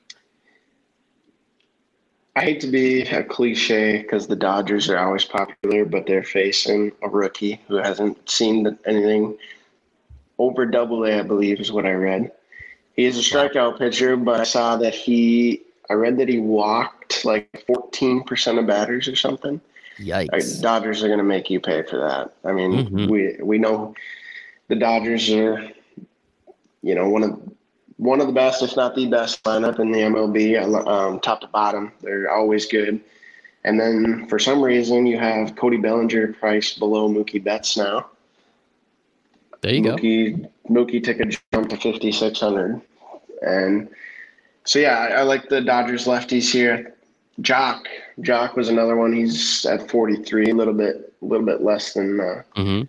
I 2.34 2.40
hate 2.40 2.60
to 2.60 2.66
be 2.66 3.02
a 3.02 3.22
cliche 3.22 4.00
because 4.00 4.26
the 4.26 4.36
Dodgers 4.36 4.88
are 4.88 4.98
always 4.98 5.24
popular, 5.24 5.84
but 5.84 6.06
they're 6.06 6.24
facing 6.24 6.90
a 7.02 7.08
rookie 7.08 7.60
who 7.68 7.76
hasn't 7.76 8.28
seen 8.28 8.78
anything 8.86 9.36
over 10.38 10.64
double 10.64 11.04
A, 11.04 11.20
I 11.20 11.22
believe 11.22 11.60
is 11.60 11.70
what 11.70 11.84
I 11.84 11.92
read. 11.92 12.32
He 12.96 13.04
is 13.04 13.18
a 13.18 13.20
strikeout 13.20 13.78
pitcher, 13.78 14.16
but 14.16 14.40
I 14.40 14.44
saw 14.44 14.76
that 14.76 14.94
he 14.94 15.62
I 15.90 15.94
read 15.94 16.16
that 16.18 16.28
he 16.28 16.38
walked 16.38 17.24
like 17.24 17.50
14% 17.68 18.58
of 18.58 18.66
batters 18.66 19.08
or 19.08 19.16
something. 19.16 19.60
Yikes. 19.98 20.62
Dodgers 20.62 21.02
are 21.02 21.08
going 21.08 21.18
to 21.18 21.24
make 21.24 21.50
you 21.50 21.60
pay 21.60 21.82
for 21.82 21.98
that. 21.98 22.32
I 22.44 22.52
mean, 22.52 22.72
mm-hmm. 22.72 23.10
we 23.10 23.36
we 23.42 23.58
know 23.58 23.94
the 24.68 24.76
Dodgers 24.76 25.30
are, 25.30 25.70
you 26.82 26.94
know, 26.94 27.08
one 27.08 27.22
of 27.22 27.40
one 27.96 28.20
of 28.20 28.26
the 28.26 28.32
best, 28.32 28.62
if 28.62 28.76
not 28.76 28.94
the 28.94 29.06
best 29.06 29.42
lineup 29.44 29.78
in 29.78 29.92
the 29.92 30.00
MLB, 30.00 30.88
um, 30.88 31.20
top 31.20 31.40
to 31.40 31.46
bottom. 31.46 31.92
They're 32.00 32.30
always 32.30 32.66
good. 32.66 33.00
And 33.64 33.78
then 33.78 34.26
for 34.28 34.38
some 34.38 34.60
reason, 34.60 35.06
you 35.06 35.18
have 35.18 35.54
Cody 35.54 35.76
Bellinger 35.76 36.32
priced 36.34 36.78
below 36.80 37.08
Mookie 37.08 37.42
Betts 37.42 37.76
now. 37.76 38.06
There 39.60 39.74
you 39.74 39.82
Mookie, 39.82 40.42
go. 40.42 40.48
Mookie 40.68 41.02
took 41.02 41.20
a 41.20 41.26
jump 41.26 41.68
to 41.68 41.76
5,600. 41.76 42.80
And 43.42 43.88
so 44.64 44.80
yeah, 44.80 44.98
I, 44.98 45.06
I, 45.08 45.22
like 45.22 45.48
the 45.48 45.60
Dodgers 45.60 46.06
lefties 46.06 46.50
here. 46.52 46.94
Joc, 47.40 47.86
Joc 48.20 48.56
was 48.56 48.68
another 48.68 48.96
one. 48.96 49.12
He's 49.12 49.64
at 49.64 49.88
43, 49.88 50.50
a 50.50 50.54
little 50.54 50.74
bit, 50.74 51.12
a 51.22 51.24
little 51.24 51.46
bit 51.46 51.62
less 51.62 51.94
than 51.94 52.20
uh, 52.20 52.42
mm-hmm. 52.56 52.82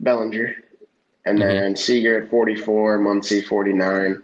Bellinger, 0.00 0.56
and 1.24 1.38
mm-hmm. 1.38 1.48
then 1.48 1.76
Seager 1.76 2.22
at 2.22 2.30
44, 2.30 2.98
Muncy 2.98 3.44
49. 3.44 4.22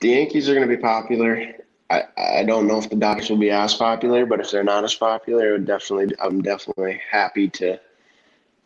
The 0.00 0.08
Yankees 0.08 0.48
are 0.48 0.54
going 0.54 0.68
to 0.68 0.76
be 0.76 0.80
popular. 0.80 1.54
I, 1.90 2.04
I 2.16 2.44
don't 2.44 2.66
know 2.66 2.78
if 2.78 2.90
the 2.90 2.96
Dodgers 2.96 3.30
will 3.30 3.38
be 3.38 3.50
as 3.50 3.74
popular, 3.74 4.26
but 4.26 4.40
if 4.40 4.50
they're 4.50 4.62
not 4.62 4.84
as 4.84 4.94
popular, 4.94 5.52
would 5.52 5.66
definitely 5.66 6.14
I'm 6.22 6.42
definitely 6.42 7.00
happy 7.10 7.48
to 7.50 7.80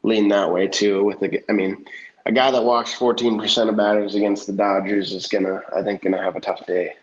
lean 0.02 0.28
that 0.28 0.52
way 0.52 0.66
too. 0.66 1.04
With 1.04 1.20
the, 1.20 1.42
I 1.48 1.52
mean, 1.52 1.86
a 2.26 2.32
guy 2.32 2.50
that 2.50 2.64
walks 2.64 2.94
14% 2.94 3.68
of 3.68 3.76
batters 3.76 4.14
against 4.14 4.46
the 4.46 4.52
Dodgers 4.52 5.12
is 5.12 5.28
gonna, 5.28 5.60
I 5.74 5.82
think, 5.82 6.02
gonna 6.02 6.22
have 6.22 6.36
a 6.36 6.40
tough 6.40 6.66
day. 6.66 6.94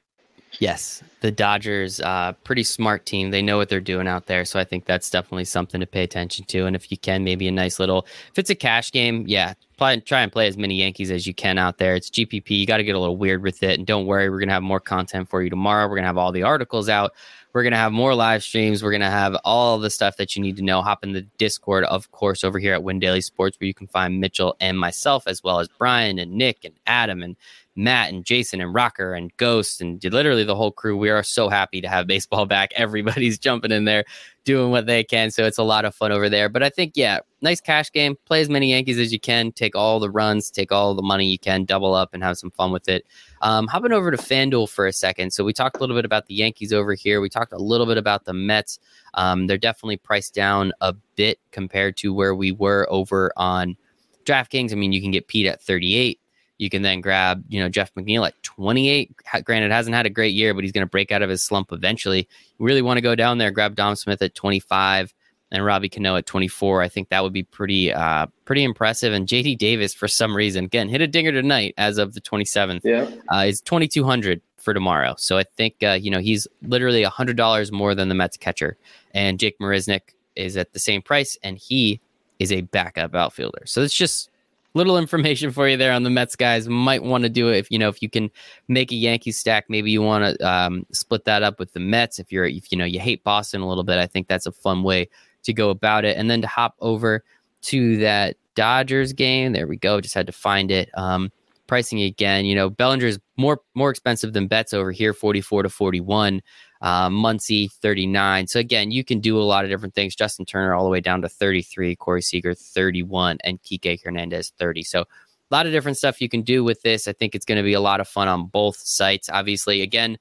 Yes, 0.60 1.04
the 1.22 1.32
Dodgers, 1.32 2.02
uh, 2.02 2.34
pretty 2.44 2.64
smart 2.64 3.06
team. 3.06 3.30
They 3.30 3.42
know 3.42 3.58
what 3.58 3.70
they're 3.70 3.80
doing 3.80 4.08
out 4.08 4.26
there, 4.26 4.46
so 4.46 4.60
I 4.60 4.64
think 4.64 4.86
that's 4.86 5.10
definitely 5.10 5.46
something 5.46 5.80
to 5.80 5.86
pay 5.86 6.04
attention 6.04 6.46
to. 6.46 6.66
And 6.66 6.76
if 6.76 6.92
you 6.92 6.98
can, 6.98 7.24
maybe 7.24 7.48
a 7.48 7.52
nice 7.52 7.80
little, 7.80 8.06
if 8.32 8.40
it's 8.40 8.50
a 8.50 8.56
cash 8.56 8.92
game, 8.92 9.26
yeah, 9.28 9.54
play, 9.80 10.00
try 10.02 10.22
and 10.22 10.32
play 10.32 10.48
as 10.48 10.58
many 10.58 10.76
Yankees 10.76 11.10
as 11.10 11.26
you 11.26 11.34
can 11.34 11.58
out 11.58 11.80
there. 11.80 11.96
It's 11.96 12.10
GPP. 12.10 12.52
You 12.52 12.68
got 12.68 12.78
to 12.78 12.84
get 12.84 12.96
a 12.96 13.00
little 13.00 13.18
weird 13.18 13.42
with 13.42 13.64
it, 13.64 13.80
and 13.80 13.88
don't 13.88 14.06
worry, 14.06 14.30
we're 14.30 14.40
gonna 14.40 14.54
have 14.54 14.64
more 14.64 14.80
content 14.80 15.30
for 15.30 15.42
you 15.42 15.50
tomorrow. 15.50 15.88
We're 15.88 15.96
gonna 15.96 16.08
have 16.08 16.18
all 16.18 16.32
the 16.32 16.44
articles 16.44 16.90
out 16.90 17.14
we're 17.54 17.64
going 17.64 17.74
to 17.74 17.78
have 17.78 17.92
more 17.92 18.14
live 18.14 18.44
streams. 18.44 18.84
We're 18.84 18.92
going 18.92 19.02
to 19.02 19.08
have 19.08 19.36
all 19.44 19.80
the 19.80 19.90
stuff 19.90 20.18
that 20.18 20.36
you 20.36 20.42
need 20.42 20.58
to 20.58 20.62
know. 20.64 20.82
Hop 20.82 21.04
in 21.04 21.14
the 21.14 21.24
Discord, 21.38 21.84
of 21.86 22.12
course, 22.12 22.44
over 22.44 22.60
here 22.60 22.74
at 22.74 22.84
Win 22.84 23.00
Daily 23.00 23.22
Sports, 23.22 23.60
where 23.60 23.68
you 23.68 23.74
can 23.74 23.88
find 23.88 24.20
Mitchell 24.20 24.56
and 24.60 24.78
myself, 24.78 25.24
as 25.26 25.44
well 25.44 25.60
as 25.60 25.68
Brian 25.68 26.20
and 26.20 26.34
Nick 26.34 26.64
and 26.64 26.76
Adam 26.86 27.24
and 27.24 27.36
Matt 27.76 28.14
and 28.14 28.24
Jason 28.24 28.62
and 28.62 28.74
Rocker 28.74 29.14
and 29.14 29.36
Ghost 29.38 29.82
and 29.82 30.04
literally 30.04 30.44
the 30.44 30.56
whole 30.56 30.72
crew. 30.72 30.98
We 30.98 31.10
are 31.10 31.24
so 31.24 31.50
happy 31.50 31.82
to 31.82 31.88
have 31.88 32.06
baseball 32.06 32.46
back. 32.46 32.72
Everybody's 32.76 33.40
jumping 33.40 33.72
in 33.72 33.86
there, 33.86 34.06
doing 34.50 34.72
what 34.72 34.88
they 34.88 35.04
can. 35.04 35.30
So 35.30 35.46
it's 35.46 35.60
a 35.60 35.64
lot 35.64 35.86
of 35.86 35.94
fun 35.94 36.12
over 36.12 36.28
there. 36.28 36.50
But 36.50 36.64
I 36.64 36.70
think, 36.70 36.94
yeah, 36.96 37.20
nice 37.40 37.62
cash 37.62 37.92
game. 37.92 38.18
Play 38.26 38.42
as 38.42 38.50
many 38.50 38.72
Yankees 38.72 38.98
as 38.98 39.14
you 39.14 39.20
can. 39.20 39.52
Take 39.52 39.76
all 39.76 40.00
the 40.00 40.10
runs, 40.10 40.50
take 40.50 40.72
all 40.72 40.96
the 40.96 41.04
money 41.04 41.30
you 41.30 41.38
can, 41.38 41.66
double 41.66 41.94
up, 41.94 42.16
and 42.16 42.24
have 42.24 42.36
some 42.40 42.50
fun 42.50 42.72
with 42.72 42.90
it. 42.90 43.06
Um, 43.44 43.68
hopping 43.68 43.92
over 43.92 44.10
to 44.10 44.18
FanDuel 44.18 44.68
for 44.68 44.88
a 44.88 44.92
second. 44.92 45.34
So 45.34 45.44
we 45.44 45.54
talked 45.54 45.78
a 45.78 45.80
little 45.80 45.96
bit 45.96 46.04
about 46.04 46.26
the 46.26 46.34
Yankees 46.34 46.74
over 46.74 46.96
here. 46.96 47.22
We 47.22 47.30
talked 47.30 47.54
a 47.54 47.60
little 47.60 47.86
bit 47.86 48.00
about 48.00 48.26
the 48.26 48.34
Mets. 48.34 48.80
Um, 49.14 49.46
they're 49.46 49.60
definitely 49.60 49.98
priced 49.98 50.34
down 50.34 50.72
a 50.82 50.94
bit 51.16 51.40
compared 51.52 51.96
to 51.98 52.12
where 52.12 52.34
we 52.34 52.52
were 52.52 52.88
over 52.90 53.32
on 53.38 53.78
DraftKings. 54.26 54.72
I 54.72 54.76
mean, 54.76 54.94
you 54.94 55.02
can 55.02 55.12
get 55.12 55.28
Pete 55.28 55.46
at 55.46 55.62
38. 55.62 56.20
You 56.60 56.70
can 56.70 56.84
then 56.84 57.02
grab, 57.02 57.44
you 57.50 57.60
know, 57.60 57.70
Jeff 57.70 57.94
McNeil 57.96 58.28
at 58.28 58.42
28. 58.44 59.16
Granted, 59.44 59.72
hasn't 59.72 59.96
had 59.96 60.06
a 60.06 60.10
great 60.10 60.36
year, 60.36 60.54
but 60.54 60.64
he's 60.64 60.72
going 60.72 60.86
to 60.86 60.90
break 60.90 61.12
out 61.12 61.22
of 61.22 61.30
his 61.30 61.44
slump 61.44 61.72
eventually. 61.72 62.28
You 62.60 62.66
really 62.66 62.82
want 62.82 62.98
to 62.98 63.02
go 63.02 63.16
down 63.16 63.38
there, 63.38 63.50
grab 63.50 63.76
Dom 63.76 63.96
Smith 63.96 64.22
at 64.22 64.36
25 64.36 65.14
and 65.52 65.66
Robbie 65.66 65.90
Cano 65.90 66.16
at 66.16 66.28
24. 66.28 66.82
I 66.82 66.90
think 66.90 67.10
that 67.10 67.24
would 67.24 67.34
be 67.34 67.44
pretty, 67.44 67.92
uh, 67.92 68.28
pretty 68.46 68.64
impressive. 68.64 69.14
And 69.14 69.28
JD 69.28 69.58
Davis, 69.58 69.94
for 69.94 70.08
some 70.08 70.36
reason, 70.36 70.66
again, 70.66 70.90
hit 70.90 71.02
a 71.02 71.08
dinger 71.08 71.32
tonight 71.32 71.74
as 71.78 71.98
of 71.98 72.14
the 72.14 72.22
27th. 72.22 72.82
Yeah, 72.84 73.10
uh, 73.34 73.46
is 73.46 73.62
2200 73.62 74.42
for 74.60 74.74
tomorrow. 74.74 75.16
So 75.18 75.38
I 75.38 75.46
think 75.58 75.76
uh, 75.82 75.98
you 76.00 76.12
know 76.12 76.20
he's 76.20 76.48
literally 76.62 77.04
a 77.04 77.10
hundred 77.10 77.38
dollars 77.38 77.72
more 77.72 77.96
than 77.96 78.10
the 78.10 78.16
Mets 78.16 78.38
catcher, 78.38 78.78
and 79.14 79.40
Jake 79.40 79.58
Marisnick 79.60 80.02
is 80.36 80.58
at 80.58 80.74
the 80.74 80.80
same 80.80 81.02
price, 81.02 81.38
and 81.44 81.58
he 81.58 82.00
is 82.38 82.52
a 82.52 82.62
backup 82.62 83.16
outfielder. 83.16 83.64
So 83.66 83.82
it's 83.82 83.94
just 83.94 84.29
little 84.74 84.98
information 84.98 85.52
for 85.52 85.68
you 85.68 85.78
there 85.78 85.92
on 85.92 86.04
the 86.04 86.10
Mets 86.10 86.36
guys. 86.36 86.68
Might 86.68 87.04
want 87.04 87.24
to 87.24 87.30
do 87.30 87.50
it 87.50 87.58
if 87.58 87.72
you 87.72 87.80
know 87.80 87.90
if 87.90 88.02
you 88.02 88.10
can 88.10 88.30
make 88.68 88.92
a 88.92 88.96
Yankee 88.96 89.32
stack. 89.32 89.66
Maybe 89.70 89.92
you 89.92 90.02
want 90.02 90.38
to 90.38 90.48
um, 90.48 90.86
split 90.92 91.26
that 91.26 91.44
up 91.44 91.60
with 91.60 91.74
the 91.74 91.80
Mets. 91.80 92.20
If 92.20 92.32
you're 92.32 92.46
if 92.46 92.72
you 92.72 92.78
know 92.78 92.86
you 92.86 93.00
hate 93.00 93.24
Boston 93.24 93.62
a 93.62 93.68
little 93.68 93.84
bit, 93.84 93.98
I 93.98 94.08
think 94.08 94.28
that's 94.28 94.46
a 94.46 94.52
fun 94.52 94.84
way 94.84 95.10
to 95.44 95.54
go 95.54 95.70
about 95.70 96.06
it. 96.06 96.18
And 96.18 96.30
then 96.30 96.42
to 96.42 96.48
hop 96.48 96.76
over 96.80 97.24
to 97.62 97.98
that 97.98 98.38
Dodgers 98.56 99.14
game. 99.14 99.54
There 99.54 99.68
we 99.68 99.78
go. 99.78 100.02
Just 100.02 100.14
had 100.14 100.28
to 100.28 100.34
find 100.34 100.72
it. 100.72 100.90
Um, 100.98 101.32
pricing 101.68 102.02
again. 102.02 102.46
You 102.46 102.56
know, 102.56 102.70
Bellinger 102.70 103.06
is 103.06 103.20
more 103.38 103.62
more 103.76 103.90
expensive 103.90 104.34
than 104.34 104.48
Betts 104.48 104.74
over 104.74 104.92
here, 104.92 105.14
forty 105.14 105.40
four 105.40 105.64
to 105.64 105.70
forty 105.70 106.02
one. 106.02 106.42
Uh, 106.82 107.10
Muncy 107.10 107.72
39. 107.72 108.48
So 108.48 108.60
again, 108.60 108.90
you 108.92 109.04
can 109.04 109.20
do 109.20 109.38
a 109.38 109.44
lot 109.44 109.66
of 109.66 109.70
different 109.70 109.96
things. 109.96 110.16
Justin 110.16 110.46
Turner 110.46 110.74
all 110.74 110.86
the 110.86 110.90
way 110.90 111.02
down 111.02 111.22
to 111.24 111.30
33, 111.30 111.96
Corey 111.98 112.22
Seager 112.22 112.54
31, 112.54 113.38
and 113.44 113.62
Kike 113.62 114.02
Hernandez 114.04 114.54
30. 114.58 114.84
So 114.84 115.02
a 115.02 115.06
lot 115.52 115.66
of 115.66 115.72
different 115.72 115.98
stuff 115.98 116.22
you 116.22 116.30
can 116.30 116.42
do 116.42 116.64
with 116.64 116.82
this. 116.82 117.08
I 117.08 117.14
think 117.14 117.36
it's 117.36 117.46
going 117.46 117.58
to 117.58 117.64
be 117.64 117.74
a 117.74 117.82
lot 117.82 118.00
of 118.00 118.08
fun 118.08 118.28
on 118.28 118.46
both 118.46 118.78
sites. 118.78 119.30
Obviously, 119.30 119.82
again, 119.82 120.18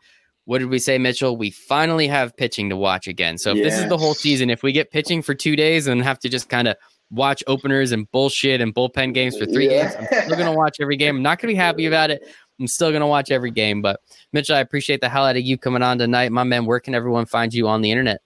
what 0.47 0.61
did 0.61 0.71
we 0.71 0.79
say, 0.79 0.97
Mitchell? 0.97 1.37
We 1.37 1.51
finally 1.51 2.09
have 2.09 2.35
pitching 2.35 2.71
to 2.71 2.77
watch 2.77 3.07
again. 3.07 3.37
So 3.37 3.51
if 3.51 3.59
yes. 3.59 3.67
this 3.67 3.83
is 3.83 3.89
the 3.91 3.99
whole 3.99 4.15
season, 4.15 4.49
if 4.49 4.63
we 4.63 4.73
get 4.73 4.91
pitching 4.91 5.21
for 5.21 5.35
two 5.35 5.57
days 5.57 5.87
and 5.87 6.03
have 6.03 6.19
to 6.21 6.29
just 6.31 6.49
kind 6.49 6.67
of 6.67 6.77
watch 7.11 7.45
openers 7.47 7.93
and 7.93 8.11
bullshit 8.11 8.63
and 8.63 8.75
bullpen 8.75 9.13
games 9.13 9.37
for 9.37 9.45
three 9.45 9.71
yeah. 9.71 9.95
games, 9.95 9.97
I'm 9.99 10.23
still 10.25 10.37
going 10.37 10.51
to 10.51 10.57
watch 10.57 10.79
every 10.81 10.97
game. 10.97 11.17
I'm 11.17 11.23
not 11.23 11.39
going 11.39 11.49
to 11.49 11.55
be 11.55 11.59
happy 11.59 11.85
about 11.85 12.11
it. 12.11 12.27
I'm 12.59 12.67
still 12.67 12.91
going 12.91 13.01
to 13.01 13.07
watch 13.07 13.31
every 13.31 13.51
game. 13.51 13.83
But 13.83 14.01
Mitchell, 14.33 14.57
I 14.57 14.61
appreciate 14.61 15.01
the 15.01 15.09
hell 15.09 15.25
out 15.25 15.37
of 15.37 15.43
you 15.43 15.57
coming 15.57 15.83
on 15.83 15.99
tonight. 15.99 16.33
My 16.33 16.45
man, 16.45 16.67
where 16.67 16.81
can 16.81 16.95
everyone 16.95 17.27
find 17.27 17.53
you 17.53 17.69
on 17.69 17.83
the 17.83 17.91
internet? 17.91 18.21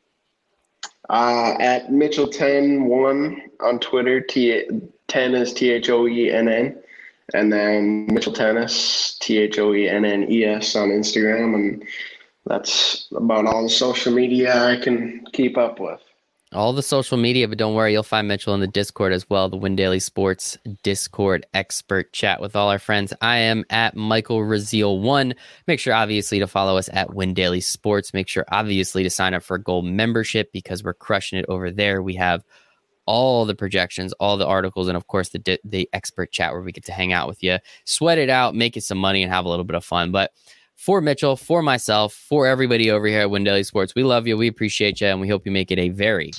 Uh, 1.11 1.55
at 1.61 1.89
Mitchell101 1.89 3.41
on 3.61 3.79
Twitter. 3.81 4.21
T 4.21 4.65
10 5.09 5.35
is 5.35 5.53
T 5.53 5.71
H 5.71 5.91
O 5.91 6.07
E 6.07 6.31
N 6.31 6.49
N. 6.49 6.79
And 7.35 7.53
then 7.53 8.07
Mitchell 8.07 8.33
Thoennes, 8.33 9.19
T 9.19 9.39
H 9.39 9.59
O 9.59 9.75
E 9.75 9.89
N 9.89 10.05
N 10.05 10.31
E 10.31 10.45
S 10.45 10.75
on 10.77 10.89
Instagram. 10.89 11.55
And 11.55 11.85
that's 12.47 13.09
about 13.15 13.47
all 13.47 13.65
the 13.65 13.71
social 13.71 14.13
media 14.13 14.65
I 14.65 14.77
can 14.77 15.25
keep 15.33 15.57
up 15.57 15.81
with. 15.81 16.01
All 16.55 16.73
the 16.73 16.83
social 16.83 17.17
media, 17.17 17.49
but 17.49 17.59
don't 17.59 17.75
worry, 17.75 17.93
you'll 17.93 18.03
find 18.03 18.29
Mitchell 18.29 18.55
in 18.55 18.61
the 18.61 18.67
Discord 18.67 19.13
as 19.13 19.29
well, 19.29 19.49
the 19.49 19.57
Win 19.57 19.77
Daily 19.77 20.01
Sports 20.01 20.59
Discord 20.83 21.47
expert 21.55 22.13
chat 22.13 22.41
with 22.41 22.55
all 22.55 22.69
our 22.69 22.79
friends. 22.79 23.13
I 23.21 23.39
am 23.39 23.65
at 23.71 23.97
Michael 23.97 24.39
Raziel 24.39 25.01
one. 25.01 25.35
Make 25.67 25.81
sure 25.81 25.95
obviously 25.95 26.39
to 26.39 26.47
follow 26.47 26.77
us 26.77 26.89
at 26.93 27.15
Win 27.15 27.35
Daily 27.35 27.61
Sports. 27.61 28.15
Make 28.15 28.29
sure 28.29 28.45
obviously 28.51 29.03
to 29.03 29.11
sign 29.11 29.35
up 29.35 29.43
for 29.43 29.57
a 29.57 29.63
gold 29.63 29.87
membership 29.87 30.53
because 30.53 30.85
we're 30.85 30.95
crushing 30.95 31.39
it 31.39 31.47
over 31.49 31.71
there. 31.71 32.03
We 32.03 32.15
have 32.15 32.45
all 33.07 33.45
the 33.45 33.55
projections, 33.55 34.13
all 34.15 34.37
the 34.37 34.47
articles, 34.47 34.89
and 34.89 34.97
of 34.97 35.07
course 35.07 35.31
the 35.31 35.59
the 35.65 35.89
expert 35.93 36.33
chat 36.33 36.53
where 36.53 36.63
we 36.63 36.73
get 36.73 36.85
to 36.85 36.93
hang 36.93 37.13
out 37.13 37.29
with 37.29 37.43
you, 37.43 37.59
sweat 37.85 38.19
it 38.19 38.31
out, 38.31 38.55
make 38.55 38.77
it 38.77 38.85
some 38.85 38.99
money, 38.99 39.23
and 39.23 39.33
have 39.33 39.45
a 39.45 39.49
little 39.49 39.65
bit 39.65 39.77
of 39.77 39.85
fun. 39.85 40.13
But 40.13 40.33
for 40.83 41.01
Mitchell, 41.01 41.37
for 41.37 41.63
myself, 41.63 42.13
for 42.13 42.45
everybody 42.45 42.91
over 42.91 43.07
here 43.07 43.21
at 43.21 43.31
Win 43.31 43.45
Daily 43.45 43.63
Sports, 43.63 43.95
we 43.95 44.03
love 44.03 44.27
you, 44.27 44.37
we 44.37 44.49
appreciate 44.49 45.01
you, 45.01 45.07
and 45.07 45.21
we 45.21 45.29
hope 45.29 45.47
you 45.47 45.53
make 45.53 45.71
it 45.71 45.79
a 45.79 45.91
very 45.91 46.33